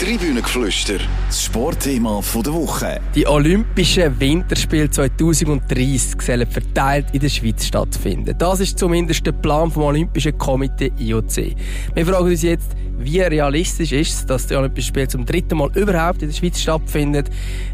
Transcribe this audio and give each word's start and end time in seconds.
Tribünengeflüster, 0.00 0.98
das 1.28 1.44
Sportthema 1.44 2.20
der 2.34 2.52
Woche. 2.52 3.00
Die 3.14 3.28
Olympischen 3.28 4.18
Winterspiele 4.18 4.90
2030 4.90 6.20
sollen 6.20 6.50
verteilt 6.50 7.06
in 7.12 7.20
der 7.20 7.28
Schweiz 7.28 7.64
stattfinden. 7.64 8.36
Das 8.36 8.58
ist 8.58 8.76
zumindest 8.76 9.24
der 9.24 9.30
Plan 9.30 9.70
vom 9.70 9.84
Olympischen 9.84 10.36
Komitee 10.36 10.90
IOC. 10.98 11.54
Wir 11.94 12.06
fragen 12.06 12.26
uns 12.26 12.42
jetzt, 12.42 12.72
wie 12.98 13.20
realistisch 13.20 13.92
ist 13.92 14.14
es, 14.14 14.26
dass 14.26 14.48
die 14.48 14.56
Olympischen 14.56 14.88
Spiele 14.88 15.06
zum 15.06 15.24
dritten 15.24 15.58
Mal 15.58 15.70
überhaupt 15.76 16.22
in 16.22 16.28
der 16.28 16.34
Schweiz 16.34 16.60
stattfinden? 16.60 17.24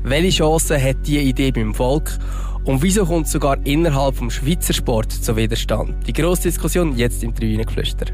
Welche 0.03 0.43
Chancen 0.43 0.81
hat 0.81 0.99
diese 1.07 1.21
Idee 1.21 1.53
beim 1.53 1.75
Volk? 1.75 2.19
Und 2.65 2.83
wieso 2.83 3.07
kommt 3.07 3.27
es 3.27 3.33
sogar 3.33 3.57
innerhalb 3.65 4.17
vom 4.17 4.31
Schweizer 4.31 4.75
Sport 4.75 5.11
zu 5.11 5.35
Widerstand? 5.37 6.07
Die 6.07 6.13
grosse 6.13 6.43
Diskussion 6.43 6.95
jetzt 6.99 7.25
im 7.25 7.35
Tribünengeflüster. 7.35 8.07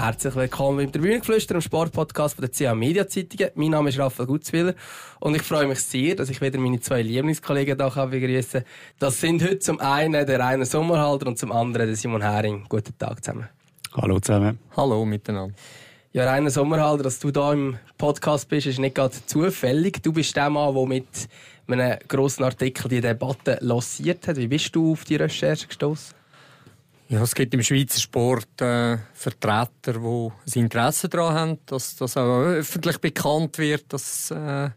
Herzlich 0.00 0.36
willkommen 0.36 0.78
im 0.78 0.92
Tribünengeflüster, 0.92 1.56
im 1.56 1.60
Sportpodcast 1.60 2.36
von 2.36 2.44
der 2.46 2.52
CA 2.52 2.72
Media 2.72 3.08
Zeitungen. 3.08 3.50
Mein 3.56 3.70
Name 3.70 3.88
ist 3.88 3.98
Raphael 3.98 4.28
Gutzwiller 4.28 4.74
und 5.18 5.34
ich 5.34 5.42
freue 5.42 5.66
mich 5.66 5.80
sehr, 5.80 6.14
dass 6.14 6.30
ich 6.30 6.40
wieder 6.40 6.56
meine 6.60 6.78
zwei 6.78 7.02
Lieblingskollegen 7.02 7.76
hier 7.76 7.90
kann 7.90 8.08
begrüßen 8.08 8.62
Das 9.00 9.20
sind 9.20 9.42
heute 9.42 9.58
zum 9.58 9.80
einen 9.80 10.24
der 10.24 10.38
Rainer 10.38 10.66
Sommerhalter 10.66 11.26
und 11.26 11.36
zum 11.36 11.50
anderen 11.50 11.88
der 11.88 11.96
Simon 11.96 12.22
Hering. 12.22 12.66
Guten 12.68 12.96
Tag 12.96 13.24
zusammen. 13.24 13.48
Hallo 13.92 14.20
zusammen. 14.20 14.60
Hallo 14.76 15.04
miteinander. 15.04 15.56
Ja, 16.12 16.32
Rainer 16.32 16.50
Sommerhalter, 16.50 17.02
dass 17.02 17.18
du 17.18 17.32
hier 17.32 17.52
im 17.52 17.76
Podcast 17.98 18.48
bist, 18.48 18.68
ist 18.68 18.78
nicht 18.78 18.94
gerade 18.94 19.16
zufällig. 19.26 20.00
Du 20.00 20.12
bist 20.12 20.36
der 20.36 20.48
Mann, 20.48 20.74
der 20.74 20.86
mit 20.86 21.28
einem 21.66 21.98
grossen 22.06 22.44
Artikel 22.44 22.88
die 22.88 23.00
Debatte 23.00 23.58
lanciert 23.62 24.28
hat. 24.28 24.36
Wie 24.36 24.46
bist 24.46 24.76
du 24.76 24.92
auf 24.92 25.04
die 25.04 25.16
Recherche 25.16 25.66
gestoßen? 25.66 26.17
Ja, 27.10 27.22
es 27.22 27.34
gibt 27.34 27.54
im 27.54 27.62
Schweizer 27.62 28.00
Sport 28.00 28.60
äh, 28.60 28.98
Vertreter, 29.14 29.94
die 29.94 30.30
ein 30.58 30.62
Interesse 30.64 31.08
daran 31.08 31.34
haben, 31.34 31.58
dass 31.64 31.96
das 31.96 32.18
auch 32.18 32.42
öffentlich 32.42 32.98
bekannt 32.98 33.56
wird, 33.56 33.90
dass 33.94 34.30
äh, 34.30 34.68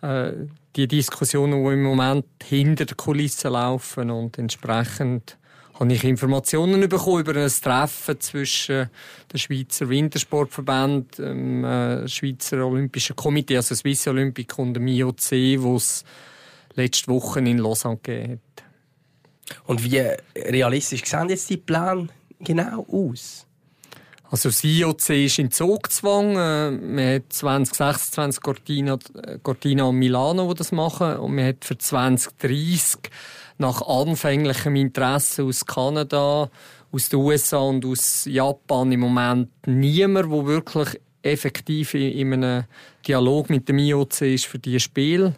äh, 0.00 0.32
die 0.76 0.86
Diskussionen, 0.86 1.64
die 1.64 1.72
im 1.72 1.82
Moment 1.82 2.26
hinter 2.44 2.84
den 2.84 2.96
Kulissen 2.96 3.50
laufen 3.50 4.12
und 4.12 4.38
entsprechend 4.38 5.38
habe 5.74 5.92
ich 5.92 6.04
Informationen 6.04 6.88
bekommen 6.88 7.22
über 7.22 7.34
ein 7.34 7.50
Treffen 7.50 8.20
zwischen 8.20 8.88
dem 9.32 9.38
Schweizer 9.38 9.88
Wintersportverband, 9.88 11.18
dem 11.18 11.64
äh, 11.64 12.06
Schweizer 12.06 12.64
Olympischen 12.64 13.16
Komitee, 13.16 13.56
also 13.56 13.74
Swiss 13.74 14.06
Olympic 14.06 14.56
und 14.56 14.74
dem 14.74 14.86
IOC, 14.86 15.32
wo 15.58 15.74
es 15.74 16.04
letzte 16.74 17.08
Woche 17.08 17.40
in 17.40 17.58
Lausanne 17.58 17.98
gegeben 18.00 18.34
hat. 18.34 18.65
Und 19.64 19.84
wie 19.84 20.02
realistisch 20.36 21.04
sehen 21.04 21.28
jetzt 21.28 21.50
die 21.50 21.56
Pläne 21.56 22.08
genau 22.40 22.86
aus? 22.90 23.46
Also 24.28 24.48
das 24.48 24.64
IOC 24.64 25.10
ist 25.10 25.38
in 25.38 25.50
Zugzwang. 25.50 26.32
Äh, 26.32 26.96
wir 26.96 27.14
haben 27.14 27.30
2026 27.30 28.42
Cortina, 28.42 28.98
Cortina 29.42 29.84
und 29.84 29.96
Milano, 29.96 30.48
die 30.48 30.58
das 30.58 30.72
machen. 30.72 31.16
Und 31.18 31.36
wir 31.36 31.46
haben 31.46 31.58
für 31.60 31.78
2030 31.78 32.98
nach 33.58 33.82
anfänglichem 33.82 34.74
Interesse 34.76 35.44
aus 35.44 35.64
Kanada, 35.64 36.50
aus 36.90 37.08
den 37.08 37.20
USA 37.20 37.58
und 37.58 37.84
aus 37.84 38.24
Japan 38.24 38.92
im 38.92 39.00
Moment 39.00 39.48
niemand, 39.66 40.32
der 40.32 40.46
wirklich 40.46 41.00
effektiv 41.22 41.94
in 41.94 42.32
einem 42.32 42.64
Dialog 43.06 43.50
mit 43.50 43.68
dem 43.68 43.78
IOC 43.78 44.22
ist 44.22 44.46
für 44.46 44.58
dieses 44.58 44.82
Spiel. 44.82 45.34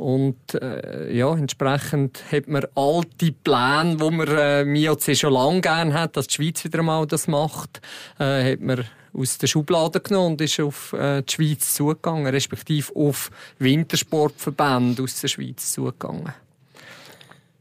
Und 0.00 0.54
äh, 0.54 1.14
ja, 1.14 1.30
entsprechend 1.36 2.22
hat 2.32 2.48
man 2.48 2.64
alte 2.74 3.32
Pläne, 3.32 3.98
die 3.98 4.10
man 4.10 4.28
äh, 4.28 4.64
MIOC 4.64 5.14
schon 5.14 5.34
lange 5.34 5.60
gerne 5.60 5.92
hat, 5.92 6.16
dass 6.16 6.26
die 6.26 6.36
Schweiz 6.36 6.64
wieder 6.64 6.78
einmal 6.78 7.06
das 7.06 7.28
macht, 7.28 7.82
äh, 8.18 8.52
hat 8.52 8.60
man 8.60 8.86
aus 9.12 9.36
der 9.36 9.46
Schublade 9.46 10.00
genommen 10.00 10.32
und 10.32 10.40
ist 10.40 10.58
auf 10.58 10.94
äh, 10.94 11.20
die 11.20 11.30
Schweiz 11.30 11.74
zugegangen, 11.74 12.26
respektive 12.28 12.96
auf 12.96 13.30
Wintersportverbände 13.58 15.02
aus 15.02 15.20
der 15.20 15.28
Schweiz 15.28 15.70
zugegangen. 15.70 16.32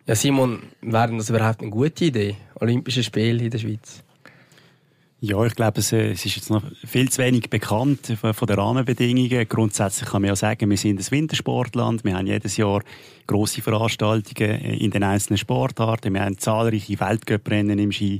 Ja, 0.05 0.15
Simon, 0.15 0.63
wäre 0.79 1.17
das 1.17 1.29
überhaupt 1.29 1.59
eine 1.59 1.71
gute 1.71 2.05
Idee? 2.05 2.37
Olympische 2.55 3.03
Spiele 3.03 3.43
in 3.43 3.49
der 3.49 3.59
Schweiz? 3.59 4.01
Ja, 5.21 5.43
ich 5.43 5.53
glaube, 5.53 5.81
es, 5.81 5.91
es, 5.91 6.25
ist 6.25 6.37
jetzt 6.37 6.49
noch 6.49 6.63
viel 6.85 7.09
zu 7.09 7.21
wenig 7.21 7.49
bekannt 7.49 8.17
von, 8.21 8.47
den 8.47 8.55
Rahmenbedingungen. 8.57 9.49
Grundsätzlich 9.49 10.09
kann 10.09 10.21
man 10.21 10.29
ja 10.29 10.35
sagen, 10.37 10.69
wir 10.69 10.77
sind 10.77 10.97
ein 10.97 11.11
Wintersportland. 11.11 12.05
Wir 12.05 12.15
haben 12.15 12.25
jedes 12.25 12.55
Jahr 12.55 12.83
grosse 13.27 13.61
Veranstaltungen 13.61 14.61
in 14.61 14.91
den 14.91 15.03
einzelnen 15.03 15.37
Sportarten. 15.37 16.13
Wir 16.13 16.21
haben 16.21 16.37
zahlreiche 16.37 16.97
Weltcuprennen 17.01 17.79
im 17.79 17.91
Ski, 17.91 18.19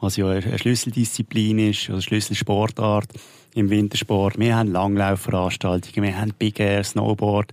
was 0.00 0.18
ja 0.18 0.28
eine 0.28 0.58
Schlüsseldisziplin 0.58 1.70
ist, 1.70 1.88
oder 1.88 2.02
Schlüsselsportart 2.02 3.08
im 3.54 3.70
Wintersport. 3.70 4.38
Wir 4.38 4.54
haben 4.54 4.70
Langlaufveranstaltungen, 4.70 6.02
wir 6.02 6.20
haben 6.20 6.34
Big 6.38 6.60
Air, 6.60 6.84
Snowboard 6.84 7.52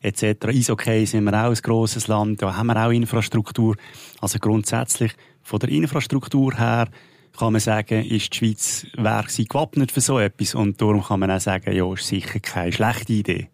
etc. 0.00 0.46
Eishockey 0.46 1.04
sind 1.04 1.24
wir 1.24 1.34
auch 1.34 1.50
ein 1.50 1.58
grosses 1.62 2.08
Land, 2.08 2.40
da 2.40 2.56
haben 2.56 2.68
wir 2.68 2.86
auch 2.86 2.90
Infrastruktur. 2.90 3.76
Also 4.22 4.38
grundsätzlich 4.38 5.12
von 5.42 5.58
der 5.58 5.68
Infrastruktur 5.68 6.56
her 6.56 6.88
kann 7.38 7.52
man 7.52 7.60
sagen, 7.60 8.04
ist 8.04 8.34
die 8.34 8.36
Schweiz 8.36 8.86
wäre 8.94 9.28
sie 9.28 9.46
gewappnet 9.46 9.92
für 9.92 10.00
so 10.00 10.18
etwas 10.18 10.54
und 10.54 10.80
darum 10.80 11.02
kann 11.02 11.20
man 11.20 11.30
auch 11.30 11.40
sagen, 11.40 11.74
ja, 11.74 11.92
ist 11.92 12.06
sicher 12.06 12.40
keine 12.40 12.72
schlechte 12.72 13.12
Idee. 13.12 13.48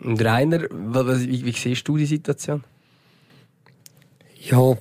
Und 0.00 0.24
Rainer, 0.24 0.62
wie, 0.70 1.44
wie 1.44 1.52
siehst 1.52 1.86
du 1.86 1.96
die 1.96 2.06
Situation? 2.06 2.64
Ja, 4.40 4.76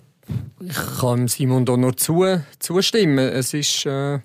ich 0.61 0.99
kann 0.99 1.27
Simon 1.27 1.65
da 1.65 1.75
nur 1.75 1.97
zu, 1.97 2.25
zustimmen. 2.59 3.19
Es 3.19 3.53
ist 3.53 3.85
äh, 3.85 4.19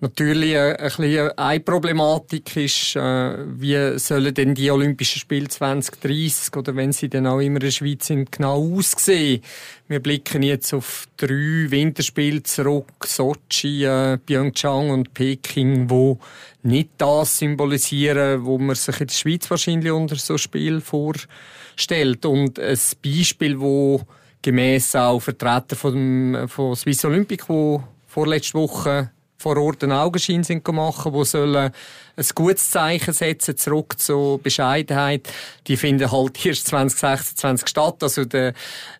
Natürlich 0.00 0.52
äh, 0.52 0.76
ein 0.76 0.84
bisschen 0.84 1.30
eine 1.36 1.60
Problematik 1.60 2.56
ist, 2.56 2.94
äh, 2.94 3.36
wie 3.60 3.98
sollen 3.98 4.32
denn 4.32 4.54
die 4.54 4.70
Olympischen 4.70 5.18
Spiele 5.18 5.48
2030 5.48 6.54
oder 6.56 6.76
wenn 6.76 6.92
sie 6.92 7.08
dann 7.08 7.26
auch 7.26 7.40
immer 7.40 7.56
in 7.56 7.60
der 7.62 7.70
Schweiz 7.72 8.06
sind, 8.06 8.30
genau 8.30 8.76
aussehen? 8.76 9.42
Wir 9.88 9.98
blicken 9.98 10.44
jetzt 10.44 10.72
auf 10.72 11.08
drei 11.16 11.66
Winterspiele 11.68 12.44
zurück, 12.44 13.06
Sochi, 13.06 13.84
äh, 13.86 14.18
Pyeongchang 14.18 14.90
und 14.90 15.14
Peking, 15.14 15.90
wo 15.90 16.20
nicht 16.62 16.90
das 16.98 17.38
symbolisieren, 17.38 18.44
wo 18.44 18.56
man 18.56 18.76
sich 18.76 19.00
in 19.00 19.08
der 19.08 19.14
Schweiz 19.14 19.50
wahrscheinlich 19.50 19.90
unter 19.90 20.14
so 20.14 20.38
Spiel 20.38 20.80
vorstellt. 20.80 22.24
Und 22.24 22.60
ein 22.60 22.78
Beispiel, 23.04 23.58
wo 23.58 24.02
gemäß 24.42 24.94
auch 24.94 25.18
Vertreter 25.18 25.74
von, 25.74 26.46
von 26.46 26.76
Swiss 26.76 27.04
Olympic, 27.04 27.48
wo 27.48 27.82
vorletzte 28.06 28.54
Woche 28.54 29.10
vor 29.38 29.56
Ort 29.56 29.84
einen 29.84 29.92
Augenschein 29.92 30.42
sind 30.42 30.66
machen, 30.68 31.12
wo 31.12 31.22
sollen 31.22 31.70
ein 32.16 32.26
gutes 32.34 32.70
Zeichen 32.70 33.14
setzen, 33.14 33.56
zurück 33.56 33.98
zur 33.98 34.40
Bescheidenheit. 34.40 35.28
Die 35.68 35.76
finden 35.76 36.10
halt 36.10 36.44
erst 36.44 36.66
2026 36.66 37.68
statt. 37.68 38.02
Also 38.02 38.24
die, 38.24 38.52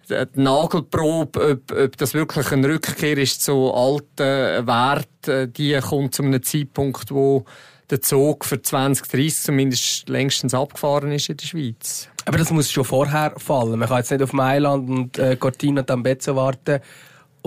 die 0.08 0.40
Nagelprobe, 0.40 1.50
ob, 1.50 1.72
ob 1.76 1.96
das 1.96 2.14
wirklich 2.14 2.52
ein 2.52 2.64
Rückkehr 2.64 3.18
ist 3.18 3.42
zu 3.42 3.74
alten 3.74 4.66
Werten, 4.66 5.52
die 5.52 5.78
kommt 5.80 6.14
zu 6.14 6.22
einem 6.22 6.42
Zeitpunkt, 6.42 7.10
wo 7.10 7.44
der 7.90 8.00
Zug 8.00 8.44
für 8.44 8.62
2030 8.62 9.42
zumindest 9.42 10.08
längstens 10.08 10.54
abgefahren 10.54 11.10
ist 11.10 11.30
in 11.30 11.36
der 11.36 11.46
Schweiz. 11.46 12.08
Aber 12.26 12.38
das 12.38 12.50
muss 12.50 12.70
schon 12.70 12.84
vorher 12.84 13.32
fallen. 13.38 13.78
Man 13.78 13.88
kann 13.88 13.98
jetzt 13.98 14.10
nicht 14.10 14.22
auf 14.22 14.34
Mailand 14.34 14.88
und 14.88 15.18
äh, 15.18 15.36
Cortina 15.36 15.80
d'Ambezzo 15.80 16.36
warten 16.36 16.80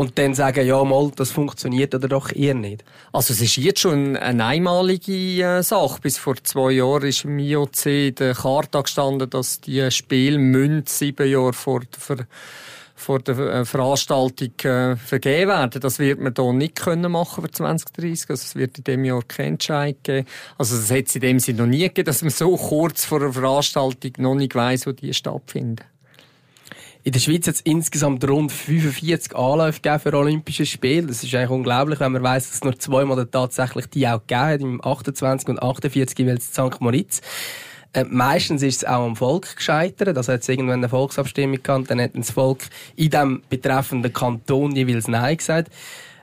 und 0.02 0.18
dann 0.18 0.34
sagen, 0.34 0.66
ja, 0.66 0.84
mal, 0.84 1.12
das 1.16 1.30
funktioniert 1.30 1.94
oder 1.94 2.08
doch 2.08 2.32
eher 2.32 2.56
nicht? 2.56 2.84
Also 3.14 3.34
es 3.34 3.42
ist 3.42 3.58
jetzt 3.58 3.82
schon 3.82 4.18
eine 4.18 4.46
einmalige 4.46 5.44
äh, 5.44 5.62
Sache. 5.62 6.02
Bis 6.02 6.18
vor 6.18 6.36
zwei 6.44 6.72
Jahren 6.72 7.04
ist 7.04 7.24
im 7.24 7.38
IOC 7.38 8.16
der 8.16 8.34
Charta 8.34 8.82
gestanden, 8.82 9.30
dass 9.30 9.62
die 9.62 9.92
Spiele 9.92 10.84
sieben 10.88 11.30
Jahre 11.30 11.54
vor, 11.54 11.82
vor, 12.00 12.18
vor 12.96 13.20
der 13.20 13.38
äh, 13.38 13.64
Veranstaltung 13.64 14.50
äh, 14.64 14.96
vergeben 14.96 15.50
werden. 15.50 15.80
Das 15.80 16.00
wird 16.00 16.20
man 16.20 16.34
hier 16.36 16.52
nicht 16.52 16.78
können 16.78 17.12
machen 17.12 17.44
für 17.44 17.52
2030. 17.52 18.32
Also 18.32 18.42
es 18.44 18.56
wird 18.56 18.80
in 18.80 18.84
diesem 18.84 19.06
Jahr 19.06 19.22
keinen 19.22 19.50
Entscheid 19.50 19.98
geben. 20.02 20.26
Also 20.58 20.78
es 20.78 20.90
hat 20.90 21.10
es 21.10 21.16
in 21.16 21.22
dem 21.22 21.38
Sinne 21.38 21.60
noch 21.60 21.68
nie 21.68 21.84
gegeben, 21.84 22.08
dass 22.08 22.24
man 22.24 22.32
so 22.32 22.58
kurz 22.58 23.06
vor 23.06 23.22
einer 23.22 23.34
Veranstaltung 23.34 24.14
noch 24.18 24.34
nicht 24.34 24.56
weiss, 24.56 24.88
wo 24.88 24.94
die 24.94 25.14
stattfinden. 25.14 25.91
In 27.04 27.14
der 27.14 27.20
Schweiz 27.20 27.48
hat 27.48 27.56
es 27.56 27.62
insgesamt 27.62 28.24
rund 28.30 28.52
45 28.52 29.36
Anläufe 29.36 30.00
für 30.00 30.14
Olympische 30.14 30.68
Spiele. 30.68 31.08
Das 31.08 31.24
ist 31.24 31.34
eigentlich 31.34 31.50
unglaublich, 31.50 32.00
wenn 32.00 32.12
man 32.12 32.22
weiß, 32.22 32.46
dass 32.46 32.56
es 32.56 32.64
nur 32.64 32.78
zweimal 32.78 33.26
tatsächlich 33.26 33.88
die 33.88 34.08
auch 34.08 34.20
gegeben 34.20 34.42
hat, 34.42 34.62
im 34.62 34.86
28 34.86 35.50
und 35.50 35.64
48 35.64 36.20
jeweils 36.20 36.54
St. 36.54 36.80
Moritz. 36.80 37.22
Äh, 37.94 38.04
meistens 38.04 38.62
ist 38.62 38.84
es 38.84 38.86
auch 38.86 39.04
am 39.04 39.16
Volk 39.16 39.56
gescheitert. 39.56 40.16
Also 40.16 40.32
hat 40.32 40.42
es 40.42 40.50
irgendwann 40.50 40.76
eine 40.76 40.90
Volksabstimmung 40.90 41.64
gehabt, 41.64 41.90
dann 41.90 42.00
hat 42.00 42.12
das 42.14 42.30
Volk 42.30 42.66
in 42.96 43.10
dem 43.10 43.42
betreffenden 43.50 44.14
Kanton 44.14 44.76
jeweils 44.76 45.08
Nein 45.08 45.38
gesagt. 45.38 45.72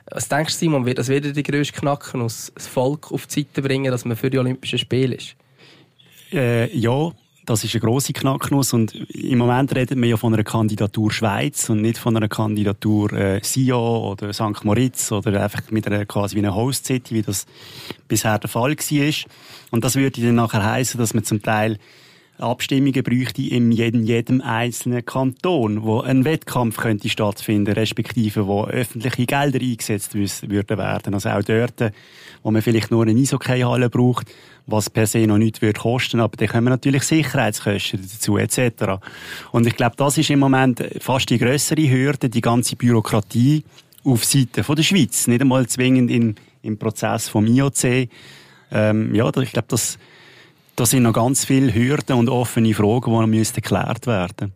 Was 0.09 0.29
denkst 0.29 0.53
du, 0.53 0.59
Simon, 0.59 0.85
wird 0.85 0.97
das 0.97 1.09
wieder 1.09 1.33
die 1.33 1.43
grösste 1.43 1.77
Knacken, 1.77 2.21
das 2.21 2.51
Volk 2.55 3.11
auf 3.11 3.27
die 3.27 3.41
Seite 3.41 3.61
bringen, 3.61 3.91
dass 3.91 4.05
man 4.05 4.15
für 4.15 4.29
die 4.29 4.39
Olympischen 4.39 4.79
Spiele 4.79 5.15
ist? 5.15 5.35
Äh, 6.31 6.73
ja, 6.75 7.11
Das 7.49 7.63
ist 7.63 7.73
eine 7.73 7.81
grosse 7.81 8.13
Knacknuss 8.13 8.73
und 8.73 8.93
im 8.93 9.39
Moment 9.39 9.75
redet 9.75 9.97
man 9.97 10.07
ja 10.07 10.17
von 10.17 10.31
einer 10.31 10.43
Kandidatur 10.43 11.11
Schweiz 11.11 11.67
und 11.67 11.81
nicht 11.81 11.97
von 11.97 12.15
einer 12.15 12.27
Kandidatur 12.27 13.11
äh, 13.11 13.39
Sion 13.43 14.03
oder 14.03 14.31
St. 14.33 14.63
Moritz 14.65 15.11
oder 15.11 15.41
einfach 15.41 15.71
mit 15.71 15.87
einer 15.87 16.05
quasi 16.05 16.35
wie 16.35 16.41
einer 16.41 16.53
Host 16.53 16.85
City, 16.85 17.15
wie 17.15 17.21
das 17.23 17.47
bisher 18.07 18.37
der 18.37 18.51
Fall 18.51 18.75
war. 18.77 19.13
Und 19.71 19.83
das 19.83 19.95
würde 19.95 20.21
dann 20.21 20.35
nachher 20.35 20.63
heißen, 20.63 20.99
dass 20.99 21.15
man 21.15 21.23
zum 21.23 21.41
Teil 21.41 21.79
Abstimmungen 22.39 23.03
bräuchte 23.03 23.41
in 23.41 23.71
jedem, 23.71 24.03
jedem 24.03 24.41
einzelnen 24.41 25.05
Kanton, 25.05 25.83
wo 25.83 26.01
ein 26.01 26.25
Wettkampf 26.25 26.77
könnte 26.77 27.09
stattfinden, 27.09 27.73
respektive 27.73 28.47
wo 28.47 28.65
öffentliche 28.65 29.25
Gelder 29.25 29.59
eingesetzt 29.59 30.15
würden 30.15 30.77
werden. 30.77 31.13
Also 31.13 31.29
auch 31.29 31.43
dort, 31.43 31.93
wo 32.43 32.51
man 32.51 32.61
vielleicht 32.61 32.91
nur 32.91 33.05
eine 33.05 33.19
Eishockey-Halle 33.19 33.89
braucht, 33.89 34.27
was 34.67 34.89
per 34.89 35.07
se 35.07 35.25
noch 35.27 35.37
nichts 35.37 35.61
würde 35.61 35.79
kosten, 35.79 36.19
aber 36.19 36.37
dann 36.37 36.47
kommen 36.47 36.65
natürlich 36.65 37.03
Sicherheitskosten 37.03 38.01
dazu 38.01 38.37
etc. 38.37 39.01
Und 39.51 39.67
ich 39.67 39.75
glaube, 39.75 39.95
das 39.97 40.17
ist 40.17 40.29
im 40.29 40.39
Moment 40.39 40.83
fast 40.99 41.29
die 41.29 41.37
größere 41.37 41.89
Hürde, 41.89 42.29
die 42.29 42.41
ganze 42.41 42.75
Bürokratie 42.75 43.63
auf 44.03 44.23
Seite 44.23 44.63
von 44.63 44.75
der 44.75 44.83
Schweiz, 44.83 45.27
nicht 45.27 45.41
einmal 45.41 45.67
zwingend 45.67 46.09
im, 46.11 46.35
im 46.61 46.77
Prozess 46.77 47.27
vom 47.29 47.45
IOC. 47.47 48.09
Ähm, 48.71 49.15
ja, 49.15 49.27
ich 49.27 49.51
glaube, 49.51 49.67
das 49.67 49.97
da 50.79 50.85
sind 50.85 51.03
noch 51.03 51.13
ganz 51.13 51.43
viele 51.43 51.73
Hürden 51.73 52.15
und 52.15 52.29
offene 52.29 52.73
Fragen, 52.73 53.11
die 53.11 53.37
müssen 53.37 53.55
geklärt 53.55 54.07
werden 54.07 54.53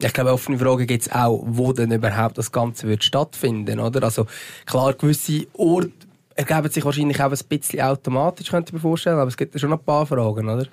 ich 0.00 0.12
glaube, 0.12 0.32
offene 0.32 0.58
Fragen 0.58 0.86
gibt 0.86 1.02
es 1.02 1.12
auch, 1.12 1.42
wo 1.44 1.72
denn 1.72 1.90
überhaupt 1.90 2.38
das 2.38 2.52
Ganze 2.52 2.86
wird 2.86 3.02
stattfinden, 3.02 3.80
oder? 3.80 4.04
Also, 4.04 4.26
klar, 4.64 4.94
gewisse 4.94 5.46
Orte 5.54 5.90
ergeben 6.36 6.70
sich 6.70 6.84
wahrscheinlich 6.84 7.20
auch 7.20 7.32
ein 7.32 7.38
bisschen 7.48 7.80
automatisch, 7.80 8.48
könnte 8.48 8.70
ich 8.70 8.74
mir 8.74 8.78
vorstellen, 8.78 9.18
aber 9.18 9.26
es 9.26 9.36
gibt 9.36 9.58
schon 9.58 9.72
ein 9.72 9.78
paar 9.80 10.06
Fragen, 10.06 10.48
oder? 10.48 10.66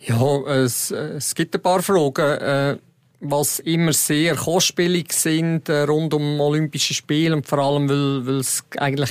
Ja, 0.00 0.40
es, 0.54 0.90
es 0.90 1.34
gibt 1.34 1.54
ein 1.54 1.60
paar 1.60 1.82
Fragen, 1.82 2.38
äh, 2.38 2.78
was 3.20 3.58
immer 3.58 3.92
sehr 3.92 4.34
kostspielig 4.34 5.12
sind 5.12 5.68
äh, 5.68 5.82
rund 5.82 6.14
um 6.14 6.40
Olympische 6.40 6.94
Spiele 6.94 7.36
und 7.36 7.46
vor 7.46 7.58
allem, 7.58 7.90
weil, 7.90 8.26
weil 8.26 8.38
es 8.38 8.64
eigentlich 8.78 9.10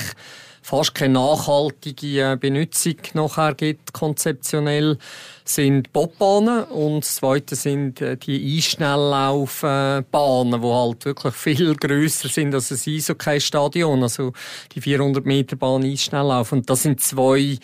fast 0.62 0.96
keine 0.96 1.16
nachhaltige 1.16 2.34
äh, 2.34 2.38
Benutzung 2.38 2.96
nachher 3.14 3.56
gibt, 3.56 3.94
konzeptionell, 3.94 4.98
sind 5.46 5.94
Bobbahnen 5.94 6.66
und 6.66 7.02
das 7.02 7.16
zweite 7.16 7.56
sind 7.56 8.02
äh, 8.02 8.18
die 8.18 8.58
Einschnelllaufbahnen, 8.58 10.62
die 10.62 10.68
halt 10.68 11.06
wirklich 11.06 11.34
viel 11.34 11.76
grösser 11.76 12.30
sind 12.30 12.54
als 12.54 12.72
ein 12.72 12.94
Eishockey-Stadion, 12.94 14.04
also 14.04 14.34
die 14.74 14.82
400 14.82 15.26
Meter 15.26 15.56
Bahn 15.56 15.84
Einschnelllauf. 15.84 16.52
Und 16.52 16.70
das 16.70 16.84
sind 16.84 17.02
zwei 17.02 17.58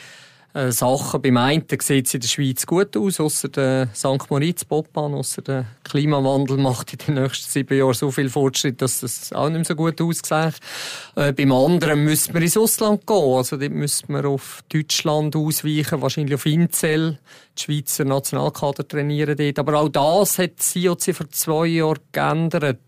äh, 0.55 0.71
Sachen. 0.71 1.21
Beim 1.21 1.37
einen 1.37 1.65
sieht 1.81 2.07
es 2.07 2.13
in 2.13 2.21
der 2.21 2.27
Schweiz 2.27 2.65
gut 2.65 2.95
aus, 2.95 3.19
außer 3.19 3.49
der 3.49 3.89
St. 3.93 4.29
Moritz 4.29 4.63
Bobbahn, 4.63 5.13
außer 5.13 5.41
der 5.41 5.65
Klimawandel 5.83 6.57
macht 6.57 6.93
in 6.93 6.99
den 6.99 7.23
nächsten 7.23 7.51
sieben 7.51 7.77
Jahren 7.77 7.93
so 7.93 8.09
viel 8.09 8.29
Fortschritt, 8.29 8.81
dass 8.81 9.01
das 9.01 9.33
auch 9.33 9.49
nicht 9.49 9.57
mehr 9.57 9.65
so 9.65 9.75
gut 9.75 9.99
aussieht. 9.99 10.59
Äh, 11.15 11.33
beim 11.33 11.51
anderen 11.51 12.05
müsste 12.05 12.31
man 12.31 12.41
ins 12.41 12.57
Ausland 12.57 13.05
gehen. 13.05 13.35
Also 13.35 13.57
dort 13.57 13.71
müsste 13.73 14.11
man 14.11 14.25
auf 14.25 14.63
Deutschland 14.71 15.35
ausweichen, 15.35 16.01
wahrscheinlich 16.01 16.35
auf 16.35 16.45
Inzell. 16.45 17.19
Die 17.57 17.63
Schweizer 17.63 18.05
Nationalkader 18.05 18.87
trainieren 18.87 19.35
dort. 19.37 19.59
Aber 19.59 19.79
auch 19.79 19.89
das 19.89 20.39
hat 20.39 20.57
das 20.57 20.75
IOC 20.75 21.15
vor 21.15 21.29
zwei 21.31 21.65
Jahren 21.67 21.99
geändert. 22.11 22.79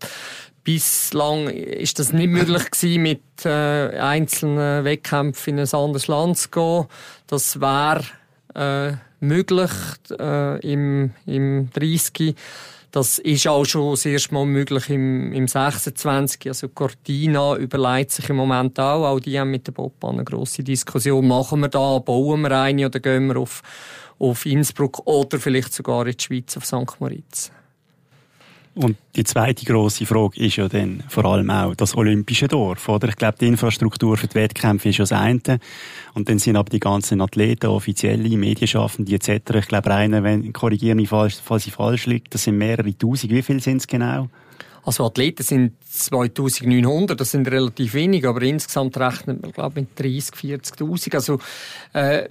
Bislang 0.68 1.48
ist 1.48 1.98
das 1.98 2.12
nicht 2.12 2.28
möglich 2.28 2.70
gewesen, 2.72 3.02
mit 3.02 3.22
äh, 3.46 3.98
einzelnen 4.00 4.84
Wettkämpfen 4.84 5.58
in 5.58 5.66
ein 5.66 5.74
anderes 5.74 6.08
Land 6.08 6.38
zu 6.38 6.50
gehen. 6.50 6.86
Das 7.26 7.62
wäre 7.62 8.04
äh, 8.54 8.98
möglich 9.22 9.72
äh, 10.20 10.60
im, 10.70 11.12
im 11.26 11.70
30. 11.72 12.36
Das 12.92 13.18
ist 13.18 13.48
auch 13.48 13.64
schon 13.64 13.92
das 13.92 14.06
erste 14.06 14.34
Mal 14.34 14.46
möglich 14.46 14.90
im, 14.90 15.32
im 15.32 15.48
26. 15.48 16.50
Also 16.50 16.68
Cortina 16.68 17.56
überlegt 17.56 18.12
sich 18.12 18.30
im 18.30 18.36
Moment 18.36 18.78
auch. 18.78 19.06
Auch 19.06 19.22
die 19.22 19.40
haben 19.40 19.52
mit 19.52 19.68
der 19.68 19.72
Bobbahn 19.72 20.16
eine 20.16 20.26
grosse 20.26 20.66
Diskussion. 20.66 21.30
Machen 21.30 21.62
wir 21.62 21.70
da, 21.70 22.00
bauen 22.00 22.42
wir 22.42 22.52
eine 22.52 22.88
oder 22.88 23.00
gehen 23.00 23.28
wir 23.28 23.38
auf, 23.38 23.64
auf 24.20 24.46
Innsbruck 24.46 25.08
oder 25.08 25.40
vielleicht 25.40 25.74
sogar 25.74 26.06
in 26.08 26.18
die 26.18 26.22
Schweiz 26.22 26.58
auf 26.58 26.66
St. 26.66 27.00
Moritz? 27.00 27.54
Und 28.78 28.96
die 29.16 29.24
zweite 29.24 29.66
große 29.66 30.06
Frage 30.06 30.40
ist 30.40 30.58
ja 30.58 30.68
dann 30.68 31.04
vor 31.10 31.26
allem 31.26 31.50
auch 31.50 31.74
das 31.74 31.98
olympische 31.98 32.48
Dorf, 32.48 32.88
oder? 32.88 33.10
Ich 33.10 33.16
glaube, 33.16 33.36
die 33.42 33.48
Infrastruktur 33.48 34.18
für 34.18 34.28
die 34.28 34.36
Wettkämpfe 34.36 34.90
ist 34.90 35.00
ja 35.00 35.02
das 35.02 35.14
eine. 35.14 35.60
Und 36.14 36.30
dann 36.30 36.38
sind 36.38 36.58
aber 36.58 36.70
die 36.70 36.80
ganzen 36.80 37.20
Athleten, 37.22 37.66
offizielle, 37.68 38.30
Medienschaffende 38.38 39.16
etc. 39.16 39.56
Ich 39.56 39.68
glaube, 39.68 39.92
einer, 39.92 40.22
wenn, 40.24 40.54
korrigiere 40.54 40.96
mich, 40.96 41.10
falls, 41.10 41.40
falls 41.44 41.66
ich 41.66 41.74
falsch 41.74 42.06
liege, 42.06 42.26
das 42.30 42.44
sind 42.44 42.60
mehrere 42.60 42.96
Tausend. 42.96 43.32
Wie 43.32 43.42
viele 43.42 43.62
sind 43.62 43.78
es 43.78 43.88
genau? 43.88 44.30
Also 44.88 45.06
Athleten 45.06 45.44
sind 45.44 45.74
2900, 45.84 47.20
das 47.20 47.32
sind 47.32 47.46
relativ 47.52 47.94
wenig, 47.94 48.26
aber 48.26 48.42
insgesamt 48.44 48.96
rechnet 48.96 49.42
man, 49.42 49.52
glaube 49.52 49.82
ich, 49.82 49.88
mit 49.88 50.00
30, 50.00 50.34
40'000. 50.34 51.14
Also 51.14 51.40
äh, 51.94 52.30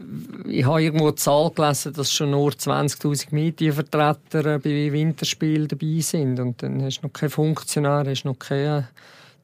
ich 0.48 0.64
habe 0.64 0.82
irgendwo 0.82 1.08
eine 1.08 1.16
Zahl 1.16 1.50
gelesen, 1.50 1.92
dass 1.92 2.10
schon 2.10 2.30
nur 2.30 2.52
20'000 2.52 3.26
Medienvertreter 3.32 4.54
äh, 4.54 4.58
bei 4.58 4.90
Winterspielen 4.90 5.68
dabei 5.68 6.00
sind 6.00 6.40
und 6.40 6.62
dann 6.62 6.82
hast 6.82 7.02
du 7.02 7.08
noch 7.08 7.12
keinen 7.12 7.28
Funktionär, 7.28 8.04
hast 8.06 8.24
noch 8.24 8.38
keinen 8.38 8.88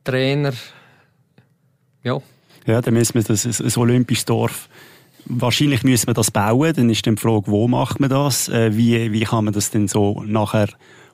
Trainer. 0.05 0.55
Ja. 2.05 2.19
Ja, 2.65 2.81
dann 2.81 2.95
müssen 2.95 3.13
wir 3.13 3.25
das, 3.25 3.45
ein 3.45 3.77
olympisches 3.77 4.25
Dorf 4.25 4.71
Wahrscheinlich 5.27 5.85
müssen 5.85 6.09
wir 6.09 6.15
das 6.15 6.31
bauen. 6.31 6.73
Dann 6.75 6.91
ist 6.91 7.07
dann 7.07 7.17
die 7.17 7.23
Frage, 7.23 7.47
wo 7.47 7.69
macht 7.69 8.01
man 8.01 8.11
das? 8.11 8.49
Äh, 8.49 8.75
wie, 8.77 9.13
wie 9.13 9.21
kann 9.21 9.45
man 9.45 9.55
das 9.55 9.71
denn 9.71 9.87
so 9.87 10.23
nachher 10.27 10.69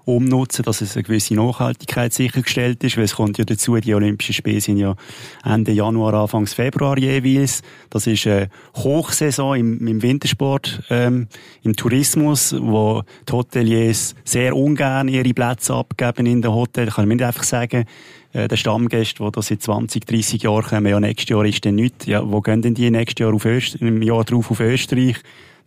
umnutzen, 0.08 0.62
dass 0.62 0.80
es 0.80 0.96
eine 0.96 1.02
gewisse 1.02 1.34
Nachhaltigkeit 1.34 2.14
sichergestellt 2.14 2.82
ist, 2.82 2.96
weil 2.96 3.04
es 3.04 3.14
kommt 3.14 3.36
ja 3.36 3.44
dazu, 3.44 3.76
die 3.76 3.94
Olympischen 3.94 4.32
Spiele 4.32 4.60
sind 4.60 4.78
ja 4.78 4.96
Ende 5.44 5.72
Januar, 5.72 6.14
Anfang 6.14 6.46
Februar 6.46 6.98
jeweils. 6.98 7.62
Das 7.90 8.06
ist 8.06 8.26
eine 8.26 8.48
Hochsaison 8.74 9.56
im, 9.56 9.86
im 9.86 10.02
Wintersport, 10.02 10.82
ähm, 10.88 11.28
im 11.62 11.76
Tourismus, 11.76 12.54
wo 12.58 13.02
die 13.28 13.32
Hoteliers 13.32 14.14
sehr 14.24 14.56
ungern 14.56 15.08
ihre 15.08 15.34
Plätze 15.34 15.74
abgeben 15.74 16.24
in 16.24 16.40
den 16.40 16.52
Hotels. 16.52 16.94
Kann 16.94 17.04
ich 17.04 17.16
nicht 17.16 17.24
einfach 17.24 17.44
sagen, 17.44 17.84
äh, 18.32 18.48
der 18.48 18.56
Stammgäste, 18.56 19.22
die 19.22 19.30
da 19.30 19.42
seit 19.42 19.62
20, 19.62 20.06
30 20.06 20.42
Jahren 20.42 20.64
kommen, 20.64 20.86
ja, 20.86 21.00
nächstes 21.00 21.28
Jahr 21.28 21.44
ist 21.44 21.64
dann 21.66 21.74
nichts. 21.74 22.06
Ja, 22.06 22.22
wo 22.24 22.40
gehen 22.40 22.62
denn 22.62 22.74
die 22.74 22.90
nächstes 22.90 23.20
Jahr 23.22 23.34
auf 23.34 23.44
Österreich, 23.44 23.82
im 23.82 24.00
Jahr 24.00 24.24
drauf 24.24 24.50
auf 24.50 24.60
Österreich? 24.60 25.16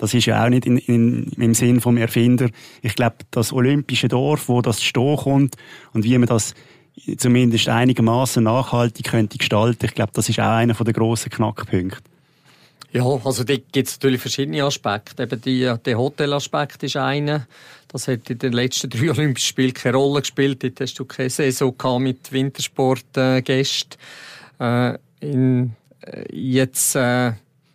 Das 0.01 0.15
ist 0.15 0.25
ja 0.25 0.43
auch 0.43 0.49
nicht 0.49 0.65
in, 0.65 0.77
in, 0.77 1.31
im 1.37 1.53
Sinn 1.53 1.79
vom 1.79 1.95
Erfinder. 1.95 2.49
Ich 2.81 2.95
glaube, 2.95 3.17
das 3.29 3.53
olympische 3.53 4.07
Dorf, 4.07 4.49
wo 4.49 4.63
das 4.63 4.81
stehen 4.81 5.15
kommt 5.15 5.57
und 5.93 6.03
wie 6.03 6.17
man 6.17 6.27
das 6.27 6.55
zumindest 7.17 7.69
einigermaßen 7.69 8.43
nachhaltig 8.43 9.05
könnte 9.05 9.37
gestalten, 9.37 9.85
ich 9.85 9.93
glaube, 9.93 10.11
das 10.15 10.27
ist 10.27 10.39
auch 10.39 10.55
einer 10.55 10.73
der 10.73 10.93
grossen 10.93 11.29
Knackpunkte. 11.29 12.01
Ja, 12.91 13.05
also 13.05 13.43
da 13.43 13.53
gibt 13.53 13.87
es 13.87 13.97
natürlich 13.97 14.21
verschiedene 14.21 14.63
Aspekte. 14.63 15.21
Eben 15.21 15.39
die, 15.39 15.71
der 15.85 15.97
Hotelaspekt 15.99 16.81
ist 16.81 16.97
einer. 16.97 17.45
Das 17.87 18.07
hat 18.07 18.27
in 18.31 18.39
den 18.39 18.53
letzten 18.53 18.89
drei 18.89 19.11
Olympischen 19.11 19.49
Spielen 19.49 19.73
keine 19.75 19.97
Rolle 19.97 20.21
gespielt. 20.21 20.63
Dort 20.63 20.81
hast 20.81 20.97
du 20.97 21.05
keine 21.05 21.29
Saison 21.29 21.75
mit 21.99 22.31
Wintersportgästen. 22.31 24.01
Äh, 24.59 24.97
in, 25.19 25.75
äh, 26.01 26.25
jetzt 26.35 26.95
äh, 26.95 27.33